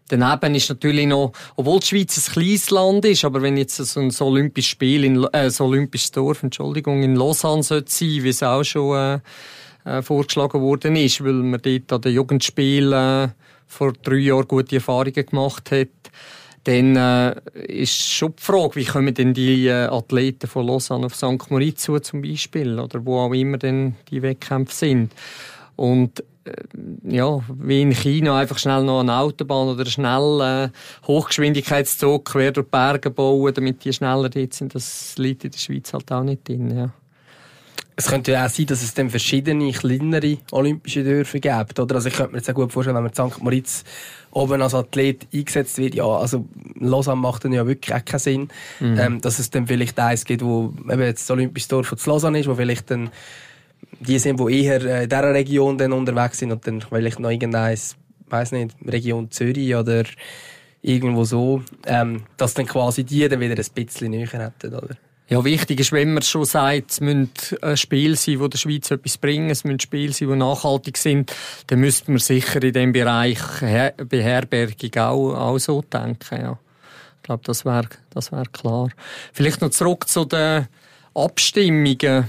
Daneben 0.09 0.55
ist 0.55 0.69
natürlich 0.69 1.07
noch, 1.07 1.33
obwohl 1.57 1.81
die 1.81 1.87
Schweiz 1.87 2.17
ein 2.17 2.33
kleines 2.33 2.71
Land 2.71 3.05
ist, 3.05 3.25
aber 3.25 3.43
wenn 3.43 3.57
jetzt 3.57 3.77
so 3.77 4.01
ein 4.01 4.11
so 4.11 4.27
olympisches 4.27 4.71
Spiel, 4.71 5.05
in, 5.05 5.25
äh, 5.33 5.51
so 5.51 5.65
olympisches 5.65 6.13
Dorf, 6.13 6.43
Entschuldigung, 6.45 7.03
in 7.03 7.17
Lausanne 7.17 7.65
sollte 7.65 7.91
sein, 7.91 8.23
wie 8.23 8.29
es 8.29 8.43
auch 8.43 8.63
schon 8.63 8.97
äh, 9.85 9.99
äh, 9.99 10.03
vorgeschlagen 10.03 10.61
worden 10.61 10.95
ist, 10.97 11.25
weil 11.25 11.33
man 11.33 11.61
dort 11.61 11.93
an 11.93 12.01
den 12.01 12.15
Jugendspielen 12.15 12.93
äh, 12.93 13.29
vor 13.67 13.93
drei 13.95 14.17
Jahren 14.17 14.47
gute 14.47 14.77
Erfahrungen 14.77 15.27
gemacht 15.27 15.71
hat, 15.73 15.89
dann 16.65 16.97
äh, 16.97 17.41
ist 17.69 17.97
schon 17.97 18.35
die 18.37 18.43
Frage, 18.43 18.77
wie 18.77 18.85
kommen 18.85 19.15
denn 19.15 19.35
die 19.35 19.69
äh, 19.69 19.87
Athleten 19.87 20.49
von 20.49 20.67
Lausanne 20.67 21.07
auf 21.07 21.15
St. 21.15 21.51
Moritz 21.51 21.83
zu 21.83 21.99
zum 22.01 22.23
Beispiel, 22.23 22.79
oder 22.79 23.05
wo 23.05 23.21
auch 23.21 23.33
immer 23.33 23.59
denn 23.59 23.95
die 24.11 24.23
Wettkämpfe 24.23 24.75
sind. 24.75 25.13
Und 25.77 26.25
ja, 27.05 27.41
wie 27.49 27.83
in 27.83 27.93
China 27.93 28.39
einfach 28.39 28.59
schnell 28.59 28.85
noch 28.85 29.01
eine 29.01 29.17
Autobahn 29.17 29.69
oder 29.69 29.87
schnell 29.87 30.41
äh, 30.41 31.07
Hochgeschwindigkeitszug 31.07 32.25
quer 32.25 32.53
durch 32.53 32.67
die 32.67 32.71
Berge 32.71 33.11
bauen, 33.11 33.53
damit 33.55 33.85
die 33.85 33.93
schneller 33.93 34.29
dort 34.29 34.55
sind, 34.55 34.75
das 34.75 35.15
liegt 35.17 35.45
in 35.45 35.51
der 35.51 35.59
Schweiz 35.59 35.93
halt 35.93 36.11
auch 36.13 36.23
nicht 36.23 36.49
drin. 36.49 36.77
Ja. 36.77 36.91
Es 37.99 38.09
könnte 38.09 38.33
ja 38.33 38.45
auch 38.45 38.51
sein, 38.51 38.67
dass 38.67 38.83
es 38.83 38.93
dann 38.93 39.09
verschiedene 39.09 39.73
kleinere 39.73 40.37
olympische 40.51 41.03
Dörfer 41.03 41.41
gibt, 41.41 41.81
oder? 41.81 41.95
Also 41.95 42.09
ich 42.09 42.15
könnte 42.15 42.33
mir 42.33 42.39
jetzt 42.39 42.51
auch 42.51 42.55
gut 42.55 42.71
vorstellen, 42.71 42.95
wenn 42.97 43.05
man 43.05 43.15
St. 43.15 43.43
Moritz 43.43 43.85
oben 44.33 44.61
als 44.61 44.75
Athlet 44.75 45.27
eingesetzt 45.33 45.79
wird, 45.79 45.95
ja, 45.95 46.05
also 46.05 46.45
Lausanne 46.79 47.23
macht 47.23 47.47
dann 47.47 47.55
ja 47.55 47.67
wirklich 47.67 47.95
auch 47.95 48.05
keinen 48.05 48.19
Sinn, 48.19 48.49
mhm. 48.81 48.99
ähm, 48.99 49.21
dass 49.23 49.39
es 49.39 49.49
dann 49.49 49.67
vielleicht 49.67 49.99
eins 49.99 50.27
gibt, 50.27 50.45
wo 50.45 50.75
eben 50.91 51.01
jetzt 51.01 51.23
das 51.23 51.31
Olympische 51.31 51.69
Dorf 51.69 51.87
von 51.87 51.99
Lausanne 52.05 52.41
ist, 52.41 52.49
wo 52.49 52.55
vielleicht 52.55 52.91
dann 52.91 53.09
die 54.01 54.19
sind, 54.19 54.41
die 54.41 54.65
eher 54.65 54.83
äh, 54.85 55.05
in 55.05 55.09
dieser 55.09 55.35
Region 55.35 55.79
dann 55.79 55.93
unterwegs 55.93 56.39
sind 56.39 56.53
und 56.53 56.67
dann 56.67 56.81
vielleicht 56.81 57.19
noch 57.19 57.31
irgendein, 57.31 57.79
weiß 58.29 58.53
nicht, 58.53 58.77
Region 58.87 59.31
Zürich 59.31 59.75
oder 59.75 60.05
irgendwo 60.83 61.25
so, 61.25 61.63
ähm, 61.87 62.25
dass 62.37 62.55
dann 62.55 62.67
quasi 62.67 63.05
die 63.05 63.29
dann 63.29 63.41
wieder 63.41 63.55
ein 63.55 63.75
bisschen 63.75 64.11
näher 64.11 64.29
hätten, 64.29 64.75
oder? 64.75 64.97
Ja, 65.29 65.45
wichtig 65.45 65.81
ist, 65.81 65.91
wenn 65.91 66.15
man 66.15 66.23
schon 66.23 66.45
sagt, 66.45 66.93
es 66.93 67.01
müssen 67.01 67.31
Spiele 67.75 68.15
sein, 68.15 68.39
die 68.39 68.49
der 68.49 68.59
Schweiz 68.59 68.93
etwas 68.93 69.19
bringen, 69.19 69.51
es 69.51 69.65
müssen 69.65 69.81
Spiele 69.81 70.13
sein, 70.13 70.29
die 70.29 70.37
nachhaltig 70.37 70.97
sind, 70.97 71.35
dann 71.67 71.81
müsste 71.81 72.13
man 72.13 72.21
sicher 72.21 72.63
in 72.63 72.73
dem 72.73 72.93
Bereich 72.93 73.41
Beherbergung 74.09 74.95
auch, 75.03 75.35
auch 75.35 75.59
so 75.59 75.83
denken, 75.83 76.41
ja. 76.41 76.59
Ich 77.17 77.23
glaube, 77.25 77.43
das 77.45 77.65
wäre 77.65 77.89
das 78.11 78.31
wär 78.31 78.45
klar. 78.53 78.89
Vielleicht 79.33 79.61
noch 79.61 79.71
zurück 79.71 80.07
zu 80.07 80.27
den 80.27 80.69
Abstimmungen 81.13 82.29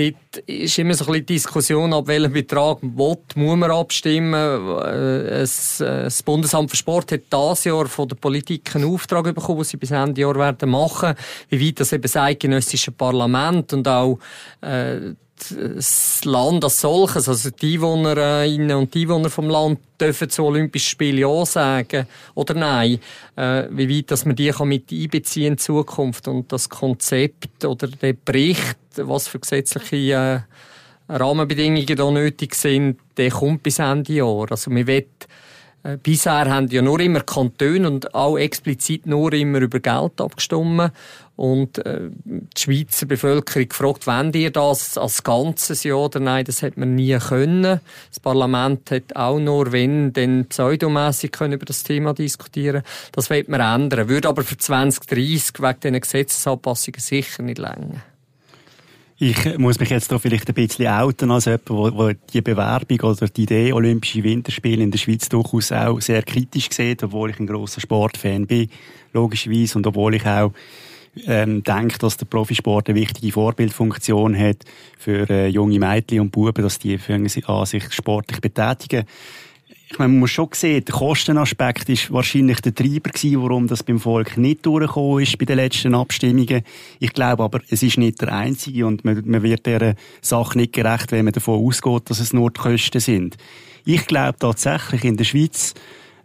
dort 0.00 0.48
ist 0.48 0.78
immer 0.78 0.94
so 0.94 1.04
ein 1.04 1.12
bisschen 1.12 1.26
Diskussion, 1.26 1.92
ab 1.92 2.06
welchem 2.06 2.32
Betrag 2.32 2.82
will, 2.82 3.16
muss 3.34 3.56
man 3.56 3.70
abstimmen. 3.70 4.78
Äh, 4.78 5.40
das 5.40 6.22
Bundesamt 6.24 6.70
für 6.70 6.76
Sport 6.76 7.12
hat 7.12 7.20
dieses 7.32 7.64
Jahr 7.64 7.86
von 7.86 8.08
der 8.08 8.16
Politik 8.16 8.74
einen 8.74 8.92
Auftrag 8.92 9.24
bekommen, 9.34 9.58
den 9.58 9.64
sie 9.64 9.76
bis 9.76 9.90
Ende 9.90 10.20
Jahr 10.20 10.36
werden 10.36 10.70
machen, 10.70 11.14
wie 11.48 11.68
weit 11.68 11.80
das 11.80 11.92
eben 11.92 12.02
das 12.02 12.16
eidgenössische 12.16 12.92
Parlament 12.92 13.72
und 13.72 13.86
auch 13.86 14.18
äh, 14.60 15.14
das 15.48 16.24
Land 16.24 16.64
als 16.64 16.80
solches, 16.80 17.28
also 17.28 17.50
die 17.50 17.74
Einwohnerinnen 17.74 18.76
und 18.76 18.94
Einwohner 18.94 19.30
vom 19.30 19.48
Land, 19.48 19.80
dürfen 20.00 20.30
zu 20.30 20.44
Olympischen 20.44 20.90
Spielen 20.90 21.18
ja 21.18 21.44
sagen 21.44 22.06
oder 22.34 22.54
nein. 22.54 22.98
Äh, 23.36 23.64
wie 23.70 23.98
weit 23.98 24.10
dass 24.10 24.24
man 24.24 24.36
die 24.36 24.50
kann 24.50 24.68
mit 24.68 24.92
einbeziehen 24.92 25.52
in 25.52 25.58
Zukunft 25.58 26.28
und 26.28 26.52
das 26.52 26.68
Konzept 26.68 27.64
oder 27.64 27.88
der 27.88 28.14
Bericht, 28.14 28.78
was 28.96 29.28
für 29.28 29.40
gesetzliche 29.40 29.96
äh, 29.96 30.40
Rahmenbedingungen 31.12 31.96
da 31.96 32.10
nötig 32.10 32.54
sind, 32.54 32.98
der 33.16 33.30
kommt 33.30 33.62
bis 33.62 33.78
Ende 33.78 34.12
Jahr. 34.12 34.46
Also 34.50 34.70
wir 34.70 34.86
wollen 34.86 35.04
äh, 35.82 35.96
bisher 35.96 36.50
haben 36.50 36.68
ja 36.68 36.82
nur 36.82 37.00
immer 37.00 37.20
Kantone 37.20 37.88
und 37.88 38.14
auch 38.14 38.36
explizit 38.36 39.06
nur 39.06 39.32
immer 39.32 39.60
über 39.60 39.80
Geld 39.80 40.20
abgestimmt. 40.20 40.92
Und 41.40 41.78
äh, 41.86 42.10
die 42.24 42.60
Schweizer 42.60 43.06
Bevölkerung 43.06 43.66
gefragt, 43.66 44.06
wenn 44.06 44.30
ihr 44.34 44.50
das 44.50 44.98
als 44.98 45.22
ganzes 45.22 45.84
ja 45.84 45.94
oder 45.94 46.20
nein, 46.20 46.44
das 46.44 46.62
hat 46.62 46.76
man 46.76 46.94
nie 46.96 47.16
können. 47.16 47.80
Das 48.10 48.20
Parlament 48.20 48.90
hat 48.90 49.16
auch 49.16 49.38
nur, 49.38 49.72
wenn, 49.72 50.12
dann 50.12 50.44
pseudomässig 50.44 51.32
können 51.32 51.54
über 51.54 51.64
das 51.64 51.82
Thema 51.82 52.12
diskutieren. 52.12 52.82
Das 53.12 53.30
wird 53.30 53.48
man 53.48 53.62
ändern. 53.62 54.10
Würde 54.10 54.28
aber 54.28 54.42
für 54.42 54.58
2030 54.58 55.60
wegen 55.60 55.80
diesen 55.82 56.00
Gesetzesanpassungen 56.02 57.00
sicher 57.00 57.42
nicht 57.42 57.56
länger. 57.56 58.02
Ich 59.16 59.56
muss 59.56 59.80
mich 59.80 59.88
jetzt 59.88 60.12
da 60.12 60.18
vielleicht 60.18 60.48
ein 60.48 60.54
bisschen 60.54 60.88
outen 60.88 61.30
als 61.30 61.46
jemand, 61.46 61.70
wo 61.70 62.10
die 62.34 62.42
Bewerbung 62.42 63.00
oder 63.00 63.28
die 63.28 63.44
Idee 63.44 63.72
Olympische 63.72 64.22
Winterspiele 64.22 64.82
in 64.82 64.90
der 64.90 64.98
Schweiz 64.98 65.30
durchaus 65.30 65.72
auch 65.72 66.02
sehr 66.02 66.22
kritisch 66.22 66.68
sieht, 66.70 67.02
obwohl 67.02 67.30
ich 67.30 67.40
ein 67.40 67.46
grosser 67.46 67.80
Sportfan 67.80 68.46
bin, 68.46 68.68
logischerweise, 69.14 69.78
und 69.78 69.86
obwohl 69.86 70.16
ich 70.16 70.26
auch 70.26 70.52
ähm, 71.26 71.62
denke, 71.62 71.98
dass 71.98 72.16
der 72.16 72.26
Profisport 72.26 72.88
eine 72.88 72.98
wichtige 72.98 73.32
Vorbildfunktion 73.32 74.38
hat 74.38 74.64
für 74.98 75.28
äh, 75.28 75.48
junge 75.48 75.78
Mädchen 75.78 76.20
und 76.20 76.30
Buben, 76.30 76.62
dass 76.62 76.78
die 76.78 76.98
für 76.98 77.14
an 77.14 77.26
sich 77.66 77.92
sportlich 77.92 78.40
betätigen 78.40 79.04
ich 79.92 79.98
meine, 79.98 80.12
man 80.12 80.20
muss 80.20 80.30
schon 80.30 80.48
sehen, 80.52 80.84
der 80.84 80.94
Kostenaspekt 80.94 81.88
ist 81.88 82.12
wahrscheinlich 82.12 82.60
der 82.60 82.74
Treiber 82.74 83.10
gewesen, 83.10 83.42
warum 83.42 83.66
das 83.66 83.82
beim 83.82 83.98
Volk 83.98 84.36
nicht 84.36 84.64
durchgekommen 84.64 85.24
ist 85.24 85.36
bei 85.36 85.46
den 85.46 85.56
letzten 85.56 85.96
Abstimmungen. 85.96 86.62
Ich 87.00 87.12
glaube 87.12 87.42
aber, 87.42 87.60
es 87.68 87.82
ist 87.82 87.98
nicht 87.98 88.20
der 88.20 88.32
einzige 88.32 88.86
und 88.86 89.04
man, 89.04 89.20
man 89.26 89.42
wird 89.42 89.66
dieser 89.66 89.94
Sache 90.20 90.58
nicht 90.58 90.74
gerecht, 90.74 91.10
wenn 91.10 91.24
man 91.24 91.34
davon 91.34 91.66
ausgeht, 91.66 92.08
dass 92.08 92.20
es 92.20 92.32
nur 92.32 92.52
die 92.52 92.60
Kosten 92.60 93.00
sind. 93.00 93.36
Ich 93.84 94.06
glaube 94.06 94.38
tatsächlich, 94.38 95.04
in 95.04 95.16
der 95.16 95.24
Schweiz 95.24 95.74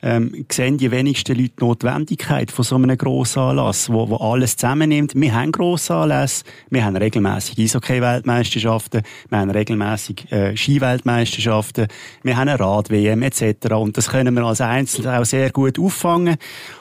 ähm, 0.06 0.46
sehen 0.52 0.78
die 0.78 0.92
wenigsten 0.92 1.36
Leute 1.36 1.54
die 1.60 1.64
Notwendigkeit 1.66 2.52
von 2.52 2.64
so 2.64 2.76
einem 2.76 2.96
Grossanlass, 2.96 3.92
wo, 3.92 4.08
wo 4.08 4.18
alles 4.18 4.56
zusammennimmt. 4.56 5.16
Wir 5.16 5.34
haben 5.34 5.52
Grossanlässe, 5.52 6.44
wir 6.70 6.86
haben 6.86 6.96
regelmäßig 6.96 7.58
Eishockey-Weltmeisterschaften, 7.58 9.02
wir 9.30 9.38
haben 9.40 9.50
regelmäßig 9.50 10.32
äh, 10.32 10.56
Ski-Weltmeisterschaften, 10.56 11.88
wir 12.22 12.38
haben 12.38 12.50
eine 12.50 12.60
Rad-WM 12.60 13.24
etc. 13.24 13.74
Und 13.74 13.98
das 13.98 14.10
können 14.10 14.36
wir 14.36 14.44
als 14.44 14.62
Einzelne 14.62 15.20
auch 15.20 15.26
sehr 15.26 15.50
gut 15.50 15.80
auffangen. 15.80 16.38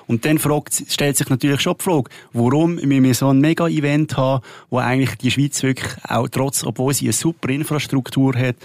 Und 0.07 0.27
dann 0.27 0.39
fragt, 0.39 0.85
stellt 0.89 1.17
sich 1.17 1.31
natürlich 1.31 1.63
schon 1.63 1.77
die 1.79 1.83
Frage, 1.83 2.11
warum 2.35 2.75
müssen 2.75 3.05
wir 3.05 3.15
so 3.15 3.29
ein 3.29 3.41
Mega-Event 3.41 4.19
haben, 4.19 4.45
wo 4.69 4.79
eigentlich 4.79 5.17
die 5.17 5.31
Schweiz 5.31 5.63
wirklich 5.63 5.95
auch 6.07 6.29
trotz, 6.29 6.63
obwohl 6.63 6.93
sie 6.93 7.07
eine 7.07 7.15
super 7.15 7.49
Infrastruktur 7.49 8.35
hat, 8.37 8.57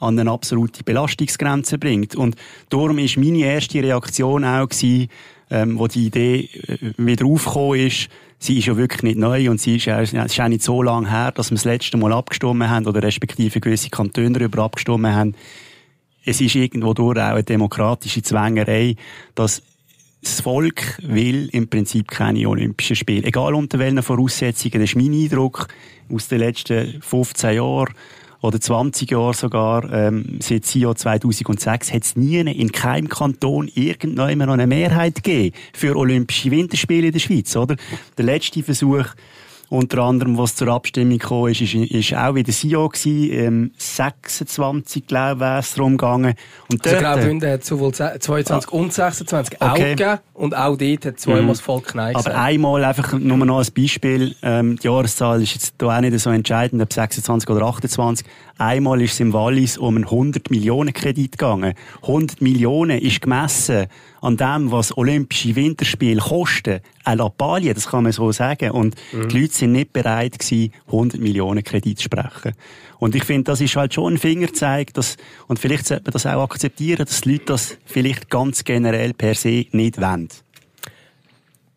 an 0.00 0.18
eine 0.18 0.30
absolute 0.30 0.84
Belastungsgrenze 0.84 1.78
bringt. 1.78 2.14
Und 2.14 2.36
darum 2.68 2.98
ist 2.98 3.16
meine 3.16 3.38
erste 3.38 3.82
Reaktion 3.82 4.44
auch 4.44 4.68
gewesen, 4.68 5.08
ähm, 5.50 5.78
wo 5.78 5.86
die 5.86 6.06
Idee 6.06 6.48
äh, 6.66 6.92
wieder 6.96 7.26
aufgekommen 7.26 7.86
ist, 7.86 8.08
sie 8.38 8.58
ist 8.58 8.66
ja 8.66 8.76
wirklich 8.76 9.02
nicht 9.02 9.18
neu 9.18 9.50
und 9.50 9.60
sie 9.60 9.76
ist, 9.76 9.86
ja, 9.86 10.00
ist 10.00 10.14
auch 10.14 10.48
nicht 10.48 10.62
so 10.62 10.82
lange 10.82 11.10
her, 11.10 11.32
dass 11.32 11.50
wir 11.50 11.56
das 11.56 11.64
letzte 11.64 11.96
Mal 11.96 12.12
abgestimmt 12.12 12.68
haben 12.68 12.86
oder 12.86 13.02
respektive 13.02 13.60
gewisse 13.60 13.90
Kantone 13.90 14.32
darüber 14.32 14.62
abgestimmt 14.64 15.06
haben. 15.06 15.34
Es 16.24 16.40
ist 16.40 16.54
irgendwo 16.54 16.94
durch 16.94 17.18
auch 17.18 17.22
eine 17.22 17.42
demokratische 17.42 18.22
Zwängerei, 18.22 18.96
dass 19.34 19.62
das 20.22 20.40
Volk 20.40 20.98
will 21.02 21.48
im 21.52 21.68
Prinzip 21.68 22.08
keine 22.08 22.48
Olympischen 22.48 22.96
Spiele. 22.96 23.26
Egal 23.26 23.54
unter 23.54 23.78
welchen 23.78 24.02
Voraussetzungen. 24.02 24.80
Das 24.80 24.90
ist 24.90 24.96
mein 24.96 25.12
Eindruck 25.12 25.68
aus 26.12 26.28
den 26.28 26.40
letzten 26.40 27.00
15 27.00 27.54
Jahren 27.56 27.94
oder 28.40 28.60
20 28.60 29.10
Jahre 29.10 29.34
sogar, 29.34 29.92
ähm, 29.92 30.38
seit 30.40 30.64
das 30.64 30.74
Jahr 30.74 30.94
2006, 30.94 31.92
hat 31.92 32.04
es 32.04 32.16
nie 32.16 32.38
in 32.38 32.72
keinem 32.72 33.08
Kanton 33.08 33.68
irgendwann 33.74 34.38
noch 34.38 34.54
eine 34.54 34.66
Mehrheit 34.66 35.16
gegeben 35.22 35.56
für 35.72 35.96
Olympische 35.96 36.50
Winterspiele 36.50 37.08
in 37.08 37.12
der 37.12 37.20
Schweiz, 37.20 37.56
oder? 37.56 37.76
Der 38.16 38.24
letzte 38.24 38.62
Versuch, 38.62 39.06
unter 39.70 39.98
anderem, 39.98 40.38
was 40.38 40.54
zur 40.54 40.68
Abstimmung 40.68 41.18
kam, 41.18 41.46
ist, 41.48 41.60
ist, 41.60 41.74
ist 41.74 42.14
auch 42.14 42.34
wieder 42.34 42.52
Sio 42.52 42.88
gewesen, 42.88 43.32
ähm, 43.32 43.70
26, 43.76 45.06
glaube 45.06 45.44
ich, 45.44 45.66
es 45.66 45.74
darum 45.74 45.96
gegangen. 45.96 46.34
Und 46.70 46.84
also 46.86 47.00
dort, 47.00 47.14
Graubünden 47.14 47.50
hat 47.50 47.64
sowohl 47.64 47.92
22 47.92 48.50
ah, 48.50 48.74
und 48.74 48.92
26 48.92 49.60
okay. 49.60 49.70
auch 49.70 49.74
gegeben 49.74 50.18
und 50.34 50.56
auch 50.56 50.76
dort 50.76 51.04
hat 51.04 51.20
zweimal 51.20 51.42
mhm. 51.42 51.48
das 51.48 51.60
Volk 51.60 51.94
Nein 51.94 52.14
gesagt. 52.14 52.34
Aber 52.34 52.44
einmal 52.44 52.84
einfach 52.84 53.12
nur 53.12 53.36
noch 53.38 53.58
als 53.58 53.70
Beispiel, 53.70 54.34
ähm, 54.42 54.78
die 54.78 54.86
Jahreszahl 54.86 55.42
ist 55.42 55.54
jetzt 55.54 55.74
da 55.78 55.96
auch 55.96 56.00
nicht 56.00 56.18
so 56.18 56.30
entscheidend, 56.30 56.80
ob 56.82 56.92
26 56.92 57.50
oder 57.50 57.66
28. 57.66 58.26
Einmal 58.58 59.00
ist 59.02 59.12
es 59.12 59.20
im 59.20 59.32
Wallis 59.32 59.78
um 59.78 59.94
einen 59.94 60.04
100 60.04 60.50
Millionen 60.50 60.92
Kredit 60.92 61.32
gegangen. 61.32 61.74
100 62.02 62.40
Millionen 62.40 62.98
ist 62.98 63.20
gemessen 63.20 63.86
an 64.20 64.36
dem, 64.36 64.72
was 64.72 64.96
Olympische 64.96 65.54
Winterspiele 65.54 66.20
kosten, 66.20 66.80
eine 67.04 67.22
Lappalie, 67.22 67.72
das 67.72 67.86
kann 67.86 68.02
man 68.02 68.10
so 68.10 68.32
sagen. 68.32 68.72
Und 68.72 68.96
mhm. 69.12 69.28
die 69.28 69.42
Leute 69.42 69.54
sind 69.54 69.72
nicht 69.72 69.92
bereit 69.92 70.40
gewesen, 70.40 70.72
100 70.86 71.20
Millionen 71.20 71.62
Kredit 71.62 71.98
zu 71.98 72.04
sprechen. 72.04 72.54
Und 72.98 73.14
ich 73.14 73.22
finde, 73.22 73.44
das 73.44 73.60
ist 73.60 73.76
halt 73.76 73.94
schon 73.94 74.14
ein 74.14 74.18
Fingerzeig, 74.18 74.92
dass, 74.94 75.16
und 75.46 75.60
vielleicht 75.60 75.86
sollte 75.86 76.04
man 76.06 76.12
das 76.12 76.26
auch 76.26 76.42
akzeptieren, 76.42 77.06
dass 77.06 77.20
die 77.20 77.32
Leute 77.32 77.44
das 77.46 77.78
vielleicht 77.84 78.28
ganz 78.28 78.64
generell 78.64 79.14
per 79.14 79.36
se 79.36 79.66
nicht 79.70 80.00
wollen. 80.00 80.28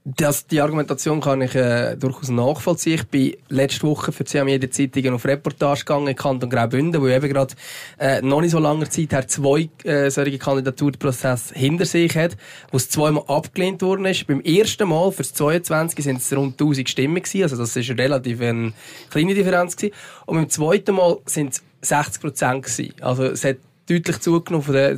Das, 0.04 0.48
die 0.48 0.60
Argumentation 0.62 1.22
kann 1.22 1.44
ich 1.44 1.54
äh, 1.54 1.96
durchaus 1.96 2.30
nachvollziehen. 2.30 2.96
Ich 2.96 3.08
bin 3.08 3.36
letzte 3.50 3.86
Woche 3.86 4.12
für 4.12 4.26
CM 4.26 4.48
jede 4.48 4.72
Zeitung 4.72 5.14
auf 5.14 5.26
Reportage 5.26 5.82
gegangen 5.82 6.16
Kanton 6.16 6.50
Graubünden, 6.50 7.00
wo 7.00 7.08
eben 7.08 7.30
gerade 7.30 7.54
äh, 8.00 8.20
noch 8.24 8.42
nicht 8.42 8.50
so 8.50 8.58
lange 8.58 8.90
Zeit 8.90 9.12
her 9.12 9.28
zwei 9.28 9.70
äh, 9.84 10.10
solche 10.10 10.40
Kandidaturprozesse 10.40 11.54
hinter 11.54 11.86
sich 11.86 12.16
hat, 12.18 12.36
wo 12.72 12.78
es 12.78 12.90
zweimal 12.90 13.26
abgelehnt 13.28 13.84
worden 13.84 14.06
ist. 14.06 14.26
Beim 14.26 14.42
ersten 14.42 14.90
Mal 14.90 15.12
fürs 15.12 15.36
22 15.36 16.04
sind 16.04 16.18
es 16.18 16.36
rund 16.36 16.60
1000 16.60 16.90
Stimmen 16.90 17.22
gewesen, 17.22 17.44
also 17.44 17.58
das 17.58 17.76
ist 17.76 17.92
relativ 17.92 18.42
eine 18.42 18.74
kleine 19.12 19.36
Differenz 19.36 19.76
gewesen. 19.76 19.94
Und 20.26 20.38
beim 20.38 20.50
zweiten 20.50 20.96
Mal 20.96 21.18
sind 21.28 21.54
es 21.54 21.64
60 21.88 22.22
Prozent 22.24 22.66
gewesen. 22.66 22.96
Also 23.02 23.26
es 23.26 23.44
hat 23.44 23.58
deutlich 23.88 24.20
zugenommen 24.20 24.66
von 24.66 24.74
der, 24.74 24.98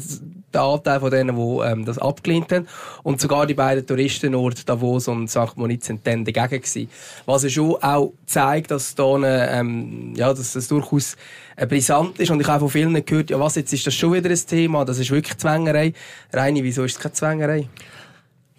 der 0.54 0.62
Anteil 0.62 1.00
von 1.00 1.12
denen, 1.12 1.36
die 1.36 1.64
ähm, 1.64 1.86
das 1.86 1.98
abgelehnt 1.98 2.52
haben. 2.52 2.68
Und 3.04 3.20
sogar 3.20 3.46
die 3.46 3.54
beiden 3.54 3.86
Touristenorte 3.86 4.66
Davos 4.66 5.08
und 5.08 5.30
St. 5.30 5.56
Moritz 5.56 5.88
sind 5.88 6.06
dann 6.06 6.26
dagegen 6.26 6.62
gewesen. 6.62 6.90
Was 7.26 7.52
schon 7.52 7.76
auch 7.82 8.14
zeigt, 8.26 8.72
dass 8.72 8.96
da 8.96 9.16
eine, 9.16 9.50
ähm, 9.52 10.14
ja, 10.16 10.34
dass 10.34 10.54
das 10.54 10.68
durchaus 10.68 11.16
äh, 11.56 11.66
brisant 11.66 12.20
ist. 12.20 12.32
Und 12.32 12.42
ich 12.42 12.48
habe 12.48 12.60
von 12.60 12.70
vielen 12.70 13.06
gehört, 13.06 13.30
ja 13.30 13.40
was, 13.40 13.56
jetzt 13.56 13.74
ist 13.74 13.86
das 13.86 13.94
schon 13.94 14.14
wieder 14.14 14.30
ein 14.30 14.40
Thema, 14.48 14.86
das 14.86 15.00
ist 15.00 15.12
wirklich 15.12 15.38
Zwängerei. 15.38 15.94
Reini, 16.32 16.64
wieso 16.64 16.84
ist 16.84 16.98
es 16.98 17.00
keine 17.00 17.14
Zwängerei? 17.14 17.68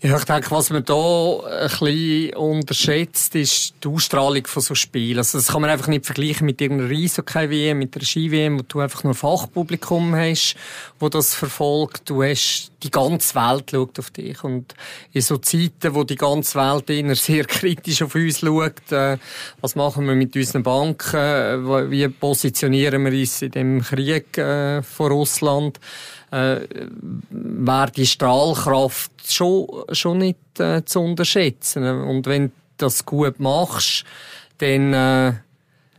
Ja, 0.00 0.18
ich 0.18 0.24
denke, 0.24 0.50
was 0.50 0.68
man 0.68 0.84
da 0.84 0.94
ein 0.94 1.68
bisschen 1.68 2.34
unterschätzt, 2.34 3.34
ist 3.36 3.74
die 3.82 3.88
Ausstrahlung 3.88 4.46
von 4.46 4.60
so 4.62 4.74
Spielen. 4.74 5.16
Also 5.16 5.38
das 5.38 5.46
kann 5.46 5.62
man 5.62 5.70
einfach 5.70 5.86
nicht 5.86 6.04
vergleichen 6.04 6.44
mit 6.44 6.60
irgendeiner 6.60 6.90
Eishockey-WM, 6.90 7.78
mit 7.78 7.96
einer 7.96 8.04
Ski-WM, 8.04 8.58
wo 8.58 8.64
du 8.68 8.80
einfach 8.80 9.02
nur 9.04 9.14
Fachpublikum 9.14 10.14
hast, 10.14 10.56
wo 10.98 11.08
das 11.08 11.34
verfolgt. 11.34 12.10
Du 12.10 12.22
hast, 12.22 12.72
die 12.82 12.90
ganze 12.90 13.34
Welt 13.36 13.70
schaut 13.70 13.98
auf 13.98 14.10
dich. 14.10 14.44
Und 14.44 14.74
in 15.12 15.22
so 15.22 15.38
Zeiten, 15.38 15.94
wo 15.94 16.04
die 16.04 16.16
ganze 16.16 16.58
Welt 16.58 16.90
immer 16.90 17.14
sehr 17.14 17.44
kritisch 17.46 18.02
auf 18.02 18.14
uns 18.14 18.40
schaut, 18.40 18.92
äh, 18.92 19.16
was 19.62 19.74
machen 19.74 20.06
wir 20.06 20.16
mit 20.16 20.36
unseren 20.36 20.64
Banken, 20.64 21.90
wie 21.90 22.06
positionieren 22.08 23.04
wir 23.04 23.12
uns 23.12 23.40
in 23.40 23.52
dem 23.52 23.80
Krieg 23.80 24.36
äh, 24.36 24.82
vor 24.82 25.10
Russland, 25.10 25.80
äh, 26.34 26.66
wäre 27.30 27.92
die 27.92 28.06
Strahlkraft 28.06 29.12
schon, 29.26 29.68
schon 29.92 30.18
nicht 30.18 30.38
äh, 30.58 30.84
zu 30.84 31.00
unterschätzen. 31.00 31.84
Und 31.84 32.26
wenn 32.26 32.48
du 32.48 32.52
das 32.78 33.04
gut 33.06 33.38
machst, 33.38 34.04
dann, 34.58 34.92
äh, 34.92 35.32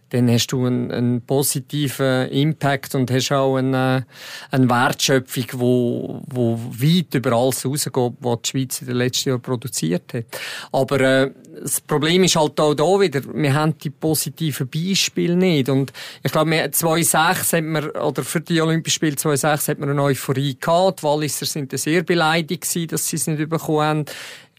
dann 0.09 0.29
hast 0.29 0.47
du 0.47 0.65
einen, 0.65 0.91
einen, 0.91 1.21
positiven 1.21 2.27
Impact 2.29 2.95
und 2.95 3.11
hast 3.11 3.31
auch 3.31 3.55
eine, 3.55 4.05
eine 4.51 4.69
Wertschöpfung, 4.69 5.45
wo, 5.53 6.21
wo 6.27 6.59
weit 6.59 7.15
über 7.15 7.31
alles 7.31 7.65
rausgeht, 7.65 8.13
was 8.19 8.41
die 8.43 8.49
Schweiz 8.49 8.81
in 8.81 8.87
den 8.87 8.97
letzten 8.97 9.29
Jahren 9.29 9.41
produziert 9.41 10.13
hat. 10.13 10.25
Aber 10.71 10.99
äh, 10.99 11.31
das 11.61 11.81
Problem 11.81 12.23
ist 12.23 12.35
halt 12.35 12.59
auch 12.59 12.73
da 12.73 12.99
wieder, 12.99 13.21
wir 13.33 13.53
haben 13.53 13.77
die 13.77 13.89
positiven 13.89 14.67
Beispiele 14.67 15.35
nicht. 15.35 15.69
Und 15.69 15.93
ich 16.23 16.31
glaube, 16.31 16.69
2006 16.71 17.53
hat 17.53 17.63
man, 17.63 17.89
oder 17.91 18.23
für 18.23 18.41
die 18.41 18.61
Olympischen 18.61 18.95
Spiele 18.95 19.15
2006 19.15 19.69
hat 19.69 19.79
man 19.79 19.89
eine 19.89 20.03
Euphorie 20.03 20.57
gehabt. 20.59 20.99
Die 20.99 21.03
Walliser 21.03 21.45
sind 21.45 21.77
sehr 21.77 22.03
beleidigt 22.03 22.63
gewesen, 22.63 22.87
dass 22.87 23.07
sie 23.07 23.15
es 23.15 23.27
nicht 23.27 23.49
bekommen 23.49 23.81
haben. 23.81 24.05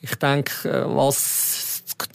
Ich 0.01 0.15
denke, 0.17 0.69
äh, 0.69 0.85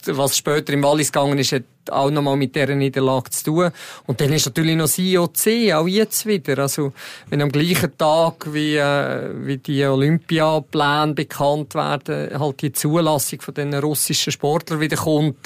was 0.06 0.36
später 0.36 0.72
im 0.72 0.82
Wallis 0.82 1.12
gegangen 1.12 1.38
ist, 1.38 1.52
hat 1.52 1.64
auch 1.90 2.10
nochmal 2.10 2.36
mit 2.36 2.54
dieser 2.54 2.74
Niederlage 2.74 3.30
zu 3.30 3.44
tun. 3.44 3.70
Und 4.06 4.20
dann 4.20 4.32
ist 4.32 4.46
natürlich 4.46 4.76
noch 4.76 4.84
das 4.84 4.98
IOC, 4.98 5.72
auch 5.74 5.86
jetzt 5.86 6.26
wieder. 6.26 6.58
Also, 6.58 6.92
wenn 7.28 7.42
am 7.42 7.50
gleichen 7.50 7.96
Tag 7.96 8.52
wie, 8.52 8.76
äh, 8.76 9.30
wie 9.46 9.58
die 9.58 9.84
Olympiapläne 9.84 11.14
bekannt 11.14 11.74
werden, 11.74 12.38
halt 12.38 12.62
die 12.62 12.72
Zulassung 12.72 13.40
von 13.40 13.54
den 13.54 13.74
russischen 13.74 14.32
Sportlern 14.32 14.80
wieder 14.80 14.96
kommt, 14.96 15.36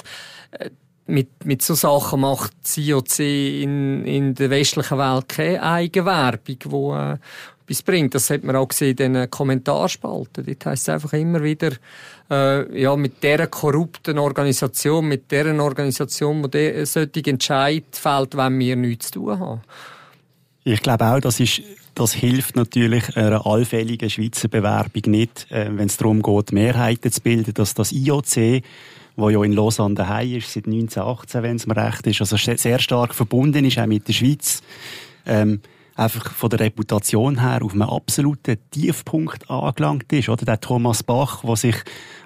äh, 0.51 0.69
mit, 1.07 1.45
mit 1.45 1.61
so 1.61 1.73
Sachen 1.73 2.19
macht 2.19 2.51
das 2.61 2.77
IOC 2.77 3.19
in, 3.19 4.05
in 4.05 4.35
der 4.35 4.49
westlichen 4.49 4.97
Welt 4.97 5.29
keine 5.29 5.63
Eigenwerbung, 5.63 6.57
wo, 6.65 6.95
äh, 6.95 7.17
etwas 7.67 7.83
bringt. 7.83 8.15
Das 8.15 8.29
hat 8.29 8.43
man 8.43 8.55
auch 8.55 8.67
gesehen 8.67 8.97
in 8.97 9.13
den 9.13 9.29
Kommentarspalten. 9.29 10.45
Dort 10.45 10.65
heisst 10.65 10.83
es 10.83 10.89
einfach 10.89 11.13
immer 11.13 11.43
wieder, 11.43 11.71
äh, 12.31 12.81
ja, 12.81 12.95
mit 12.95 13.21
dieser 13.21 13.47
korrupten 13.47 14.17
Organisation, 14.17 15.07
mit 15.07 15.29
dieser 15.31 15.53
Organisation, 15.61 16.49
die 16.49 16.85
solche 16.85 17.25
Entscheid 17.25 17.85
fällt, 17.91 18.37
wenn 18.37 18.57
wir 18.59 18.75
nichts 18.75 19.07
zu 19.07 19.19
tun 19.19 19.39
haben. 19.39 19.61
Ich 20.63 20.81
glaube 20.81 21.05
auch, 21.05 21.19
das 21.19 21.39
ist 21.39 21.61
das 21.95 22.13
hilft 22.13 22.55
natürlich 22.55 23.17
einer 23.17 23.47
allfälligen 23.47 24.07
Schweizer 24.07 24.49
Bewerbung 24.49 25.01
nicht, 25.07 25.47
äh, 25.49 25.67
wenn 25.71 25.87
es 25.87 25.97
darum 25.97 26.21
geht, 26.21 26.51
Mehrheiten 26.51 27.11
zu 27.11 27.21
bilden, 27.21 27.55
dass 27.55 27.73
das 27.73 27.91
IOC 27.91 28.61
wo 29.17 29.31
ja 29.31 29.43
in 29.43 29.51
Lausanne 29.51 29.95
daheim 29.95 30.35
ist, 30.35 30.53
seit 30.53 30.67
1918, 30.67 31.41
wenn 31.41 31.55
es 31.55 31.65
mir 31.65 31.75
recht 31.75 32.05
ist, 32.05 32.21
also 32.21 32.37
sehr 32.37 32.79
stark 32.79 33.15
verbunden 33.15 33.65
ist, 33.65 33.79
auch 33.79 33.87
mit 33.87 34.07
der 34.07 34.13
Schweiz, 34.13 34.61
ähm, 35.25 35.59
einfach 35.97 36.31
von 36.31 36.49
der 36.49 36.59
Reputation 36.59 37.41
her 37.41 37.59
auf 37.63 37.73
einem 37.73 37.81
absoluten 37.81 38.57
Tiefpunkt 38.71 39.49
angelangt 39.49 40.11
ist. 40.13 40.29
Oder 40.29 40.45
der 40.45 40.61
Thomas 40.61 41.03
Bach, 41.03 41.41
der 41.43 41.55
sich 41.55 41.75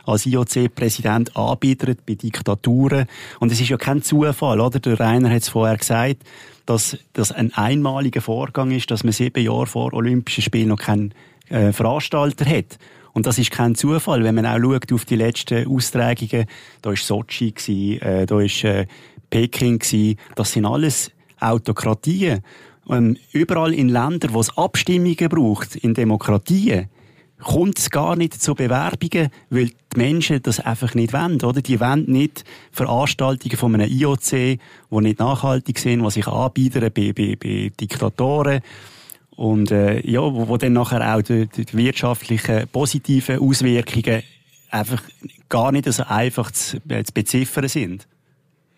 als 0.05 0.25
IOC-Präsident 0.25 1.35
anbietet 1.35 2.05
bei 2.05 2.15
Diktaturen. 2.15 3.07
Und 3.39 3.51
es 3.51 3.61
ist 3.61 3.69
ja 3.69 3.77
kein 3.77 4.03
Zufall, 4.03 4.59
oder? 4.59 4.79
Der 4.79 4.99
Rainer 4.99 5.29
hat 5.29 5.41
es 5.41 5.49
vorher 5.49 5.77
gesagt, 5.77 6.17
dass 6.65 6.97
das 7.13 7.31
ein 7.31 7.53
einmaliger 7.53 8.21
Vorgang 8.21 8.71
ist, 8.71 8.91
dass 8.91 9.03
man 9.03 9.13
sieben 9.13 9.43
Jahre 9.43 9.67
vor 9.67 9.93
Olympischen 9.93 10.43
Spielen 10.43 10.67
noch 10.67 10.79
keinen 10.79 11.13
äh, 11.49 11.71
Veranstalter 11.71 12.45
hat. 12.45 12.77
Und 13.13 13.25
das 13.25 13.37
ist 13.37 13.51
kein 13.51 13.75
Zufall, 13.75 14.23
wenn 14.23 14.35
man 14.35 14.45
auch 14.45 14.59
schaut 14.59 14.91
auf 14.93 15.05
die 15.05 15.15
letzten 15.15 15.67
Austragungen. 15.67 16.45
Da 16.81 16.89
war 16.89 16.97
Sochi, 16.97 17.53
äh, 18.01 18.25
da 18.25 18.35
war 18.35 18.41
äh, 18.41 18.85
Peking, 19.29 20.17
das 20.35 20.51
sind 20.51 20.65
alles 20.65 21.11
Autokratien. 21.39 22.41
Ähm, 22.89 23.17
überall 23.31 23.73
in 23.73 23.89
Ländern, 23.89 24.33
wo 24.33 24.39
es 24.39 24.57
Abstimmungen 24.57 25.29
braucht, 25.29 25.75
in 25.75 25.93
Demokratien, 25.93 26.89
kommt 27.41 27.79
es 27.79 27.89
gar 27.89 28.15
nicht 28.15 28.41
zu 28.41 28.55
Bewerbungen, 28.55 29.29
weil 29.49 29.67
die 29.67 29.97
Menschen 29.97 30.41
das 30.41 30.59
einfach 30.59 30.93
nicht 30.93 31.13
wollen, 31.13 31.41
oder? 31.41 31.61
Die 31.61 31.79
wollen 31.79 32.05
nicht 32.05 32.43
Veranstaltungen 32.71 33.57
von 33.57 33.75
einem 33.75 33.89
IOC, 33.89 34.29
die 34.29 34.59
nicht 34.91 35.19
nachhaltig 35.19 35.79
sind, 35.79 36.03
die 36.03 36.11
sich 36.11 36.27
anbieten 36.27 36.91
bei, 36.93 37.13
bei, 37.13 37.35
bei 37.35 37.71
Diktatoren 37.79 38.61
und 39.35 39.71
äh, 39.71 40.07
ja, 40.07 40.21
wo, 40.21 40.47
wo 40.47 40.57
dann 40.57 40.73
nachher 40.73 41.15
auch 41.15 41.21
die, 41.21 41.47
die 41.47 41.73
wirtschaftlichen 41.73 42.67
positiven 42.67 43.39
Auswirkungen 43.39 44.23
einfach 44.69 45.01
gar 45.49 45.71
nicht 45.71 45.91
so 45.91 46.03
einfach 46.03 46.51
zu, 46.51 46.77
äh, 46.89 47.03
zu 47.03 47.13
beziffern 47.13 47.67
sind. 47.67 48.07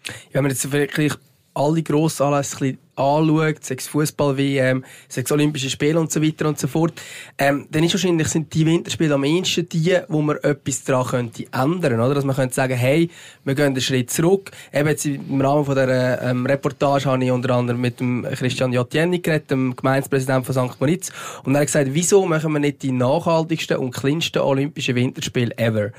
Ja, 0.05 0.35
wenn 0.35 0.43
man 0.43 0.51
jetzt 0.51 0.71
wirklich 0.71 1.13
alle 1.53 1.83
grossen 1.83 2.23
Anlässe 2.23 2.77
anschaut, 2.95 3.63
sei 3.63 3.77
Fußball-WM, 3.77 4.83
sei 5.07 5.21
es 5.21 5.31
Olympische 5.31 5.69
Spiele 5.69 5.99
und 5.99 6.11
so 6.11 6.21
weiter 6.21 6.47
und 6.47 6.59
so 6.59 6.67
fort, 6.67 6.93
ähm, 7.37 7.67
dann 7.71 7.83
ist 7.83 7.93
wahrscheinlich 7.93 8.27
sind 8.27 8.53
die 8.53 8.65
Winterspiele 8.65 9.15
am 9.15 9.23
ehesten 9.23 9.67
die, 9.69 9.97
wo 10.09 10.21
man 10.21 10.37
etwas 10.37 10.83
daran 10.83 11.07
könnte 11.07 11.45
ändern, 11.51 11.99
oder? 11.99 12.13
Dass 12.13 12.23
man 12.23 12.35
könnte 12.35 12.53
sagen, 12.53 12.75
hey, 12.75 13.09
wir 13.43 13.55
gehen 13.55 13.67
einen 13.67 13.81
Schritt 13.81 14.11
zurück. 14.11 14.51
Eben 14.71 14.89
jetzt 14.89 15.05
im 15.05 15.41
Rahmen 15.41 15.65
von 15.65 15.75
der 15.75 16.21
ähm, 16.21 16.45
Reportage 16.45 17.05
habe 17.05 17.23
ich 17.23 17.31
unter 17.31 17.55
anderem 17.55 17.81
mit 17.81 17.99
dem 17.99 18.23
Christian 18.23 18.73
Jotjenni 18.73 19.19
geredet, 19.19 19.51
dem 19.51 19.75
Gemeindepräsidenten 19.75 20.53
von 20.53 20.69
St. 20.69 20.79
Moritz, 20.79 21.11
und 21.43 21.55
er 21.55 21.61
hat 21.61 21.67
gesagt, 21.67 21.89
wieso 21.93 22.25
machen 22.25 22.53
wir 22.53 22.59
nicht 22.59 22.83
die 22.83 22.91
nachhaltigsten 22.91 23.77
und 23.77 23.91
kleinsten 23.91 24.39
Olympischen 24.39 24.95
Winterspiele 24.95 25.57
ever? 25.57 25.91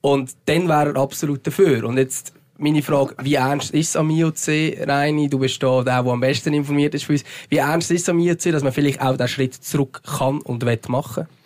Und 0.00 0.36
dann 0.44 0.68
wäre 0.68 0.94
er 0.94 0.96
absolut 0.96 1.44
dafür. 1.46 1.84
Und 1.84 1.98
jetzt 1.98 2.32
meine 2.58 2.82
Frage, 2.82 3.14
wie 3.22 3.34
ernst 3.34 3.72
ist 3.72 3.90
es 3.90 3.96
am 3.96 4.10
IOC, 4.10 4.86
Reini? 4.86 5.28
Du 5.28 5.38
bist 5.38 5.62
da 5.62 5.82
der, 5.82 6.02
der 6.02 6.12
am 6.12 6.20
besten 6.20 6.54
informiert 6.54 6.94
ist 6.94 7.04
für 7.04 7.12
uns. 7.12 7.24
Wie 7.48 7.58
ernst 7.58 7.90
ist 7.90 8.02
es 8.02 8.08
am 8.08 8.18
IOC, 8.18 8.52
dass 8.52 8.62
man 8.62 8.72
vielleicht 8.72 9.00
auch 9.00 9.16
den 9.16 9.28
Schritt 9.28 9.54
zurück 9.54 10.02
kann 10.04 10.40
und 10.40 10.64
machen 10.88 11.26
will? 11.26 11.36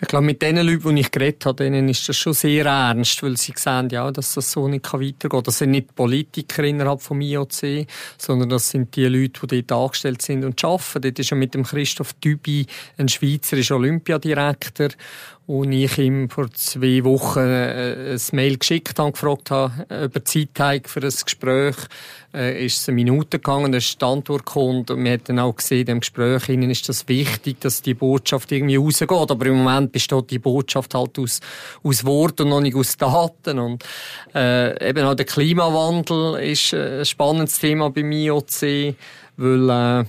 Ich 0.00 0.06
glaube, 0.06 0.26
mit 0.26 0.40
den 0.42 0.58
Leuten, 0.58 0.94
die 0.94 1.00
ich 1.00 1.10
geredet 1.10 1.44
habe, 1.44 1.64
denen 1.64 1.88
ist 1.88 2.08
das 2.08 2.16
schon 2.16 2.32
sehr 2.32 2.64
ernst, 2.66 3.20
weil 3.24 3.36
sie 3.36 3.52
sehen, 3.56 3.88
ja, 3.90 4.12
dass 4.12 4.34
das 4.34 4.52
so 4.52 4.68
nicht 4.68 4.84
weitergehen 4.92 5.28
kann. 5.28 5.42
Das 5.42 5.58
sind 5.58 5.72
nicht 5.72 5.92
Politiker 5.96 6.62
innerhalb 6.62 7.02
vom 7.02 7.20
IOC, 7.20 7.84
sondern 8.16 8.48
das 8.48 8.70
sind 8.70 8.94
die 8.94 9.06
Leute, 9.06 9.44
die 9.48 9.66
dort 9.66 9.86
angestellt 9.86 10.22
sind 10.22 10.44
und 10.44 10.62
arbeiten. 10.64 11.02
Dort 11.02 11.18
ist 11.18 11.30
ja 11.30 11.36
mit 11.36 11.52
dem 11.54 11.64
Christoph 11.64 12.12
Dübi 12.14 12.66
ein 12.96 13.08
schweizerischer 13.08 13.74
Olympiadirektor 13.74 14.90
und 15.48 15.72
ich 15.72 15.96
ihm 15.96 16.28
vor 16.28 16.50
zwei 16.52 17.02
Wochen 17.04 17.40
äh, 17.40 18.12
ein 18.12 18.20
Mail 18.32 18.58
geschickt 18.58 18.98
habe, 18.98 19.12
gefragt 19.12 19.50
habe, 19.50 20.04
über 20.04 20.22
Zeit 20.22 20.50
für 20.86 21.00
ein 21.00 21.08
Gespräch, 21.24 21.74
äh, 22.34 22.66
ist 22.66 22.82
es 22.82 22.88
eine 22.88 22.96
Minute 22.96 23.38
gegangen, 23.38 23.72
da 23.72 23.78
ist 23.78 23.98
die 23.98 24.04
Antwort 24.04 24.44
gekommen 24.44 24.84
und 24.90 25.02
wir 25.02 25.12
haben 25.12 25.24
dann 25.24 25.38
auch 25.38 25.56
gesehen, 25.56 25.86
dem 25.86 26.00
Gespräch 26.00 26.50
ihnen 26.50 26.68
ist 26.70 26.86
das 26.90 27.08
wichtig, 27.08 27.62
dass 27.62 27.80
die 27.80 27.94
Botschaft 27.94 28.52
irgendwie 28.52 28.76
rausgeht, 28.76 29.10
aber 29.10 29.46
im 29.46 29.64
Moment 29.64 29.90
besteht 29.90 30.30
die 30.30 30.38
Botschaft 30.38 30.92
halt 30.94 31.18
aus, 31.18 31.40
aus 31.82 32.04
Worten 32.04 32.42
und 32.42 32.48
noch 32.50 32.60
nicht 32.60 32.76
aus 32.76 32.98
Daten. 32.98 33.58
Und 33.58 33.84
äh, 34.34 34.90
eben 34.90 35.06
auch 35.06 35.14
der 35.14 35.24
Klimawandel 35.24 36.42
ist 36.42 36.74
äh, 36.74 36.98
ein 36.98 37.06
spannendes 37.06 37.58
Thema 37.58 37.88
beim 37.88 38.12
IOC, 38.12 38.94
weil 39.38 39.70
äh, 39.70 40.04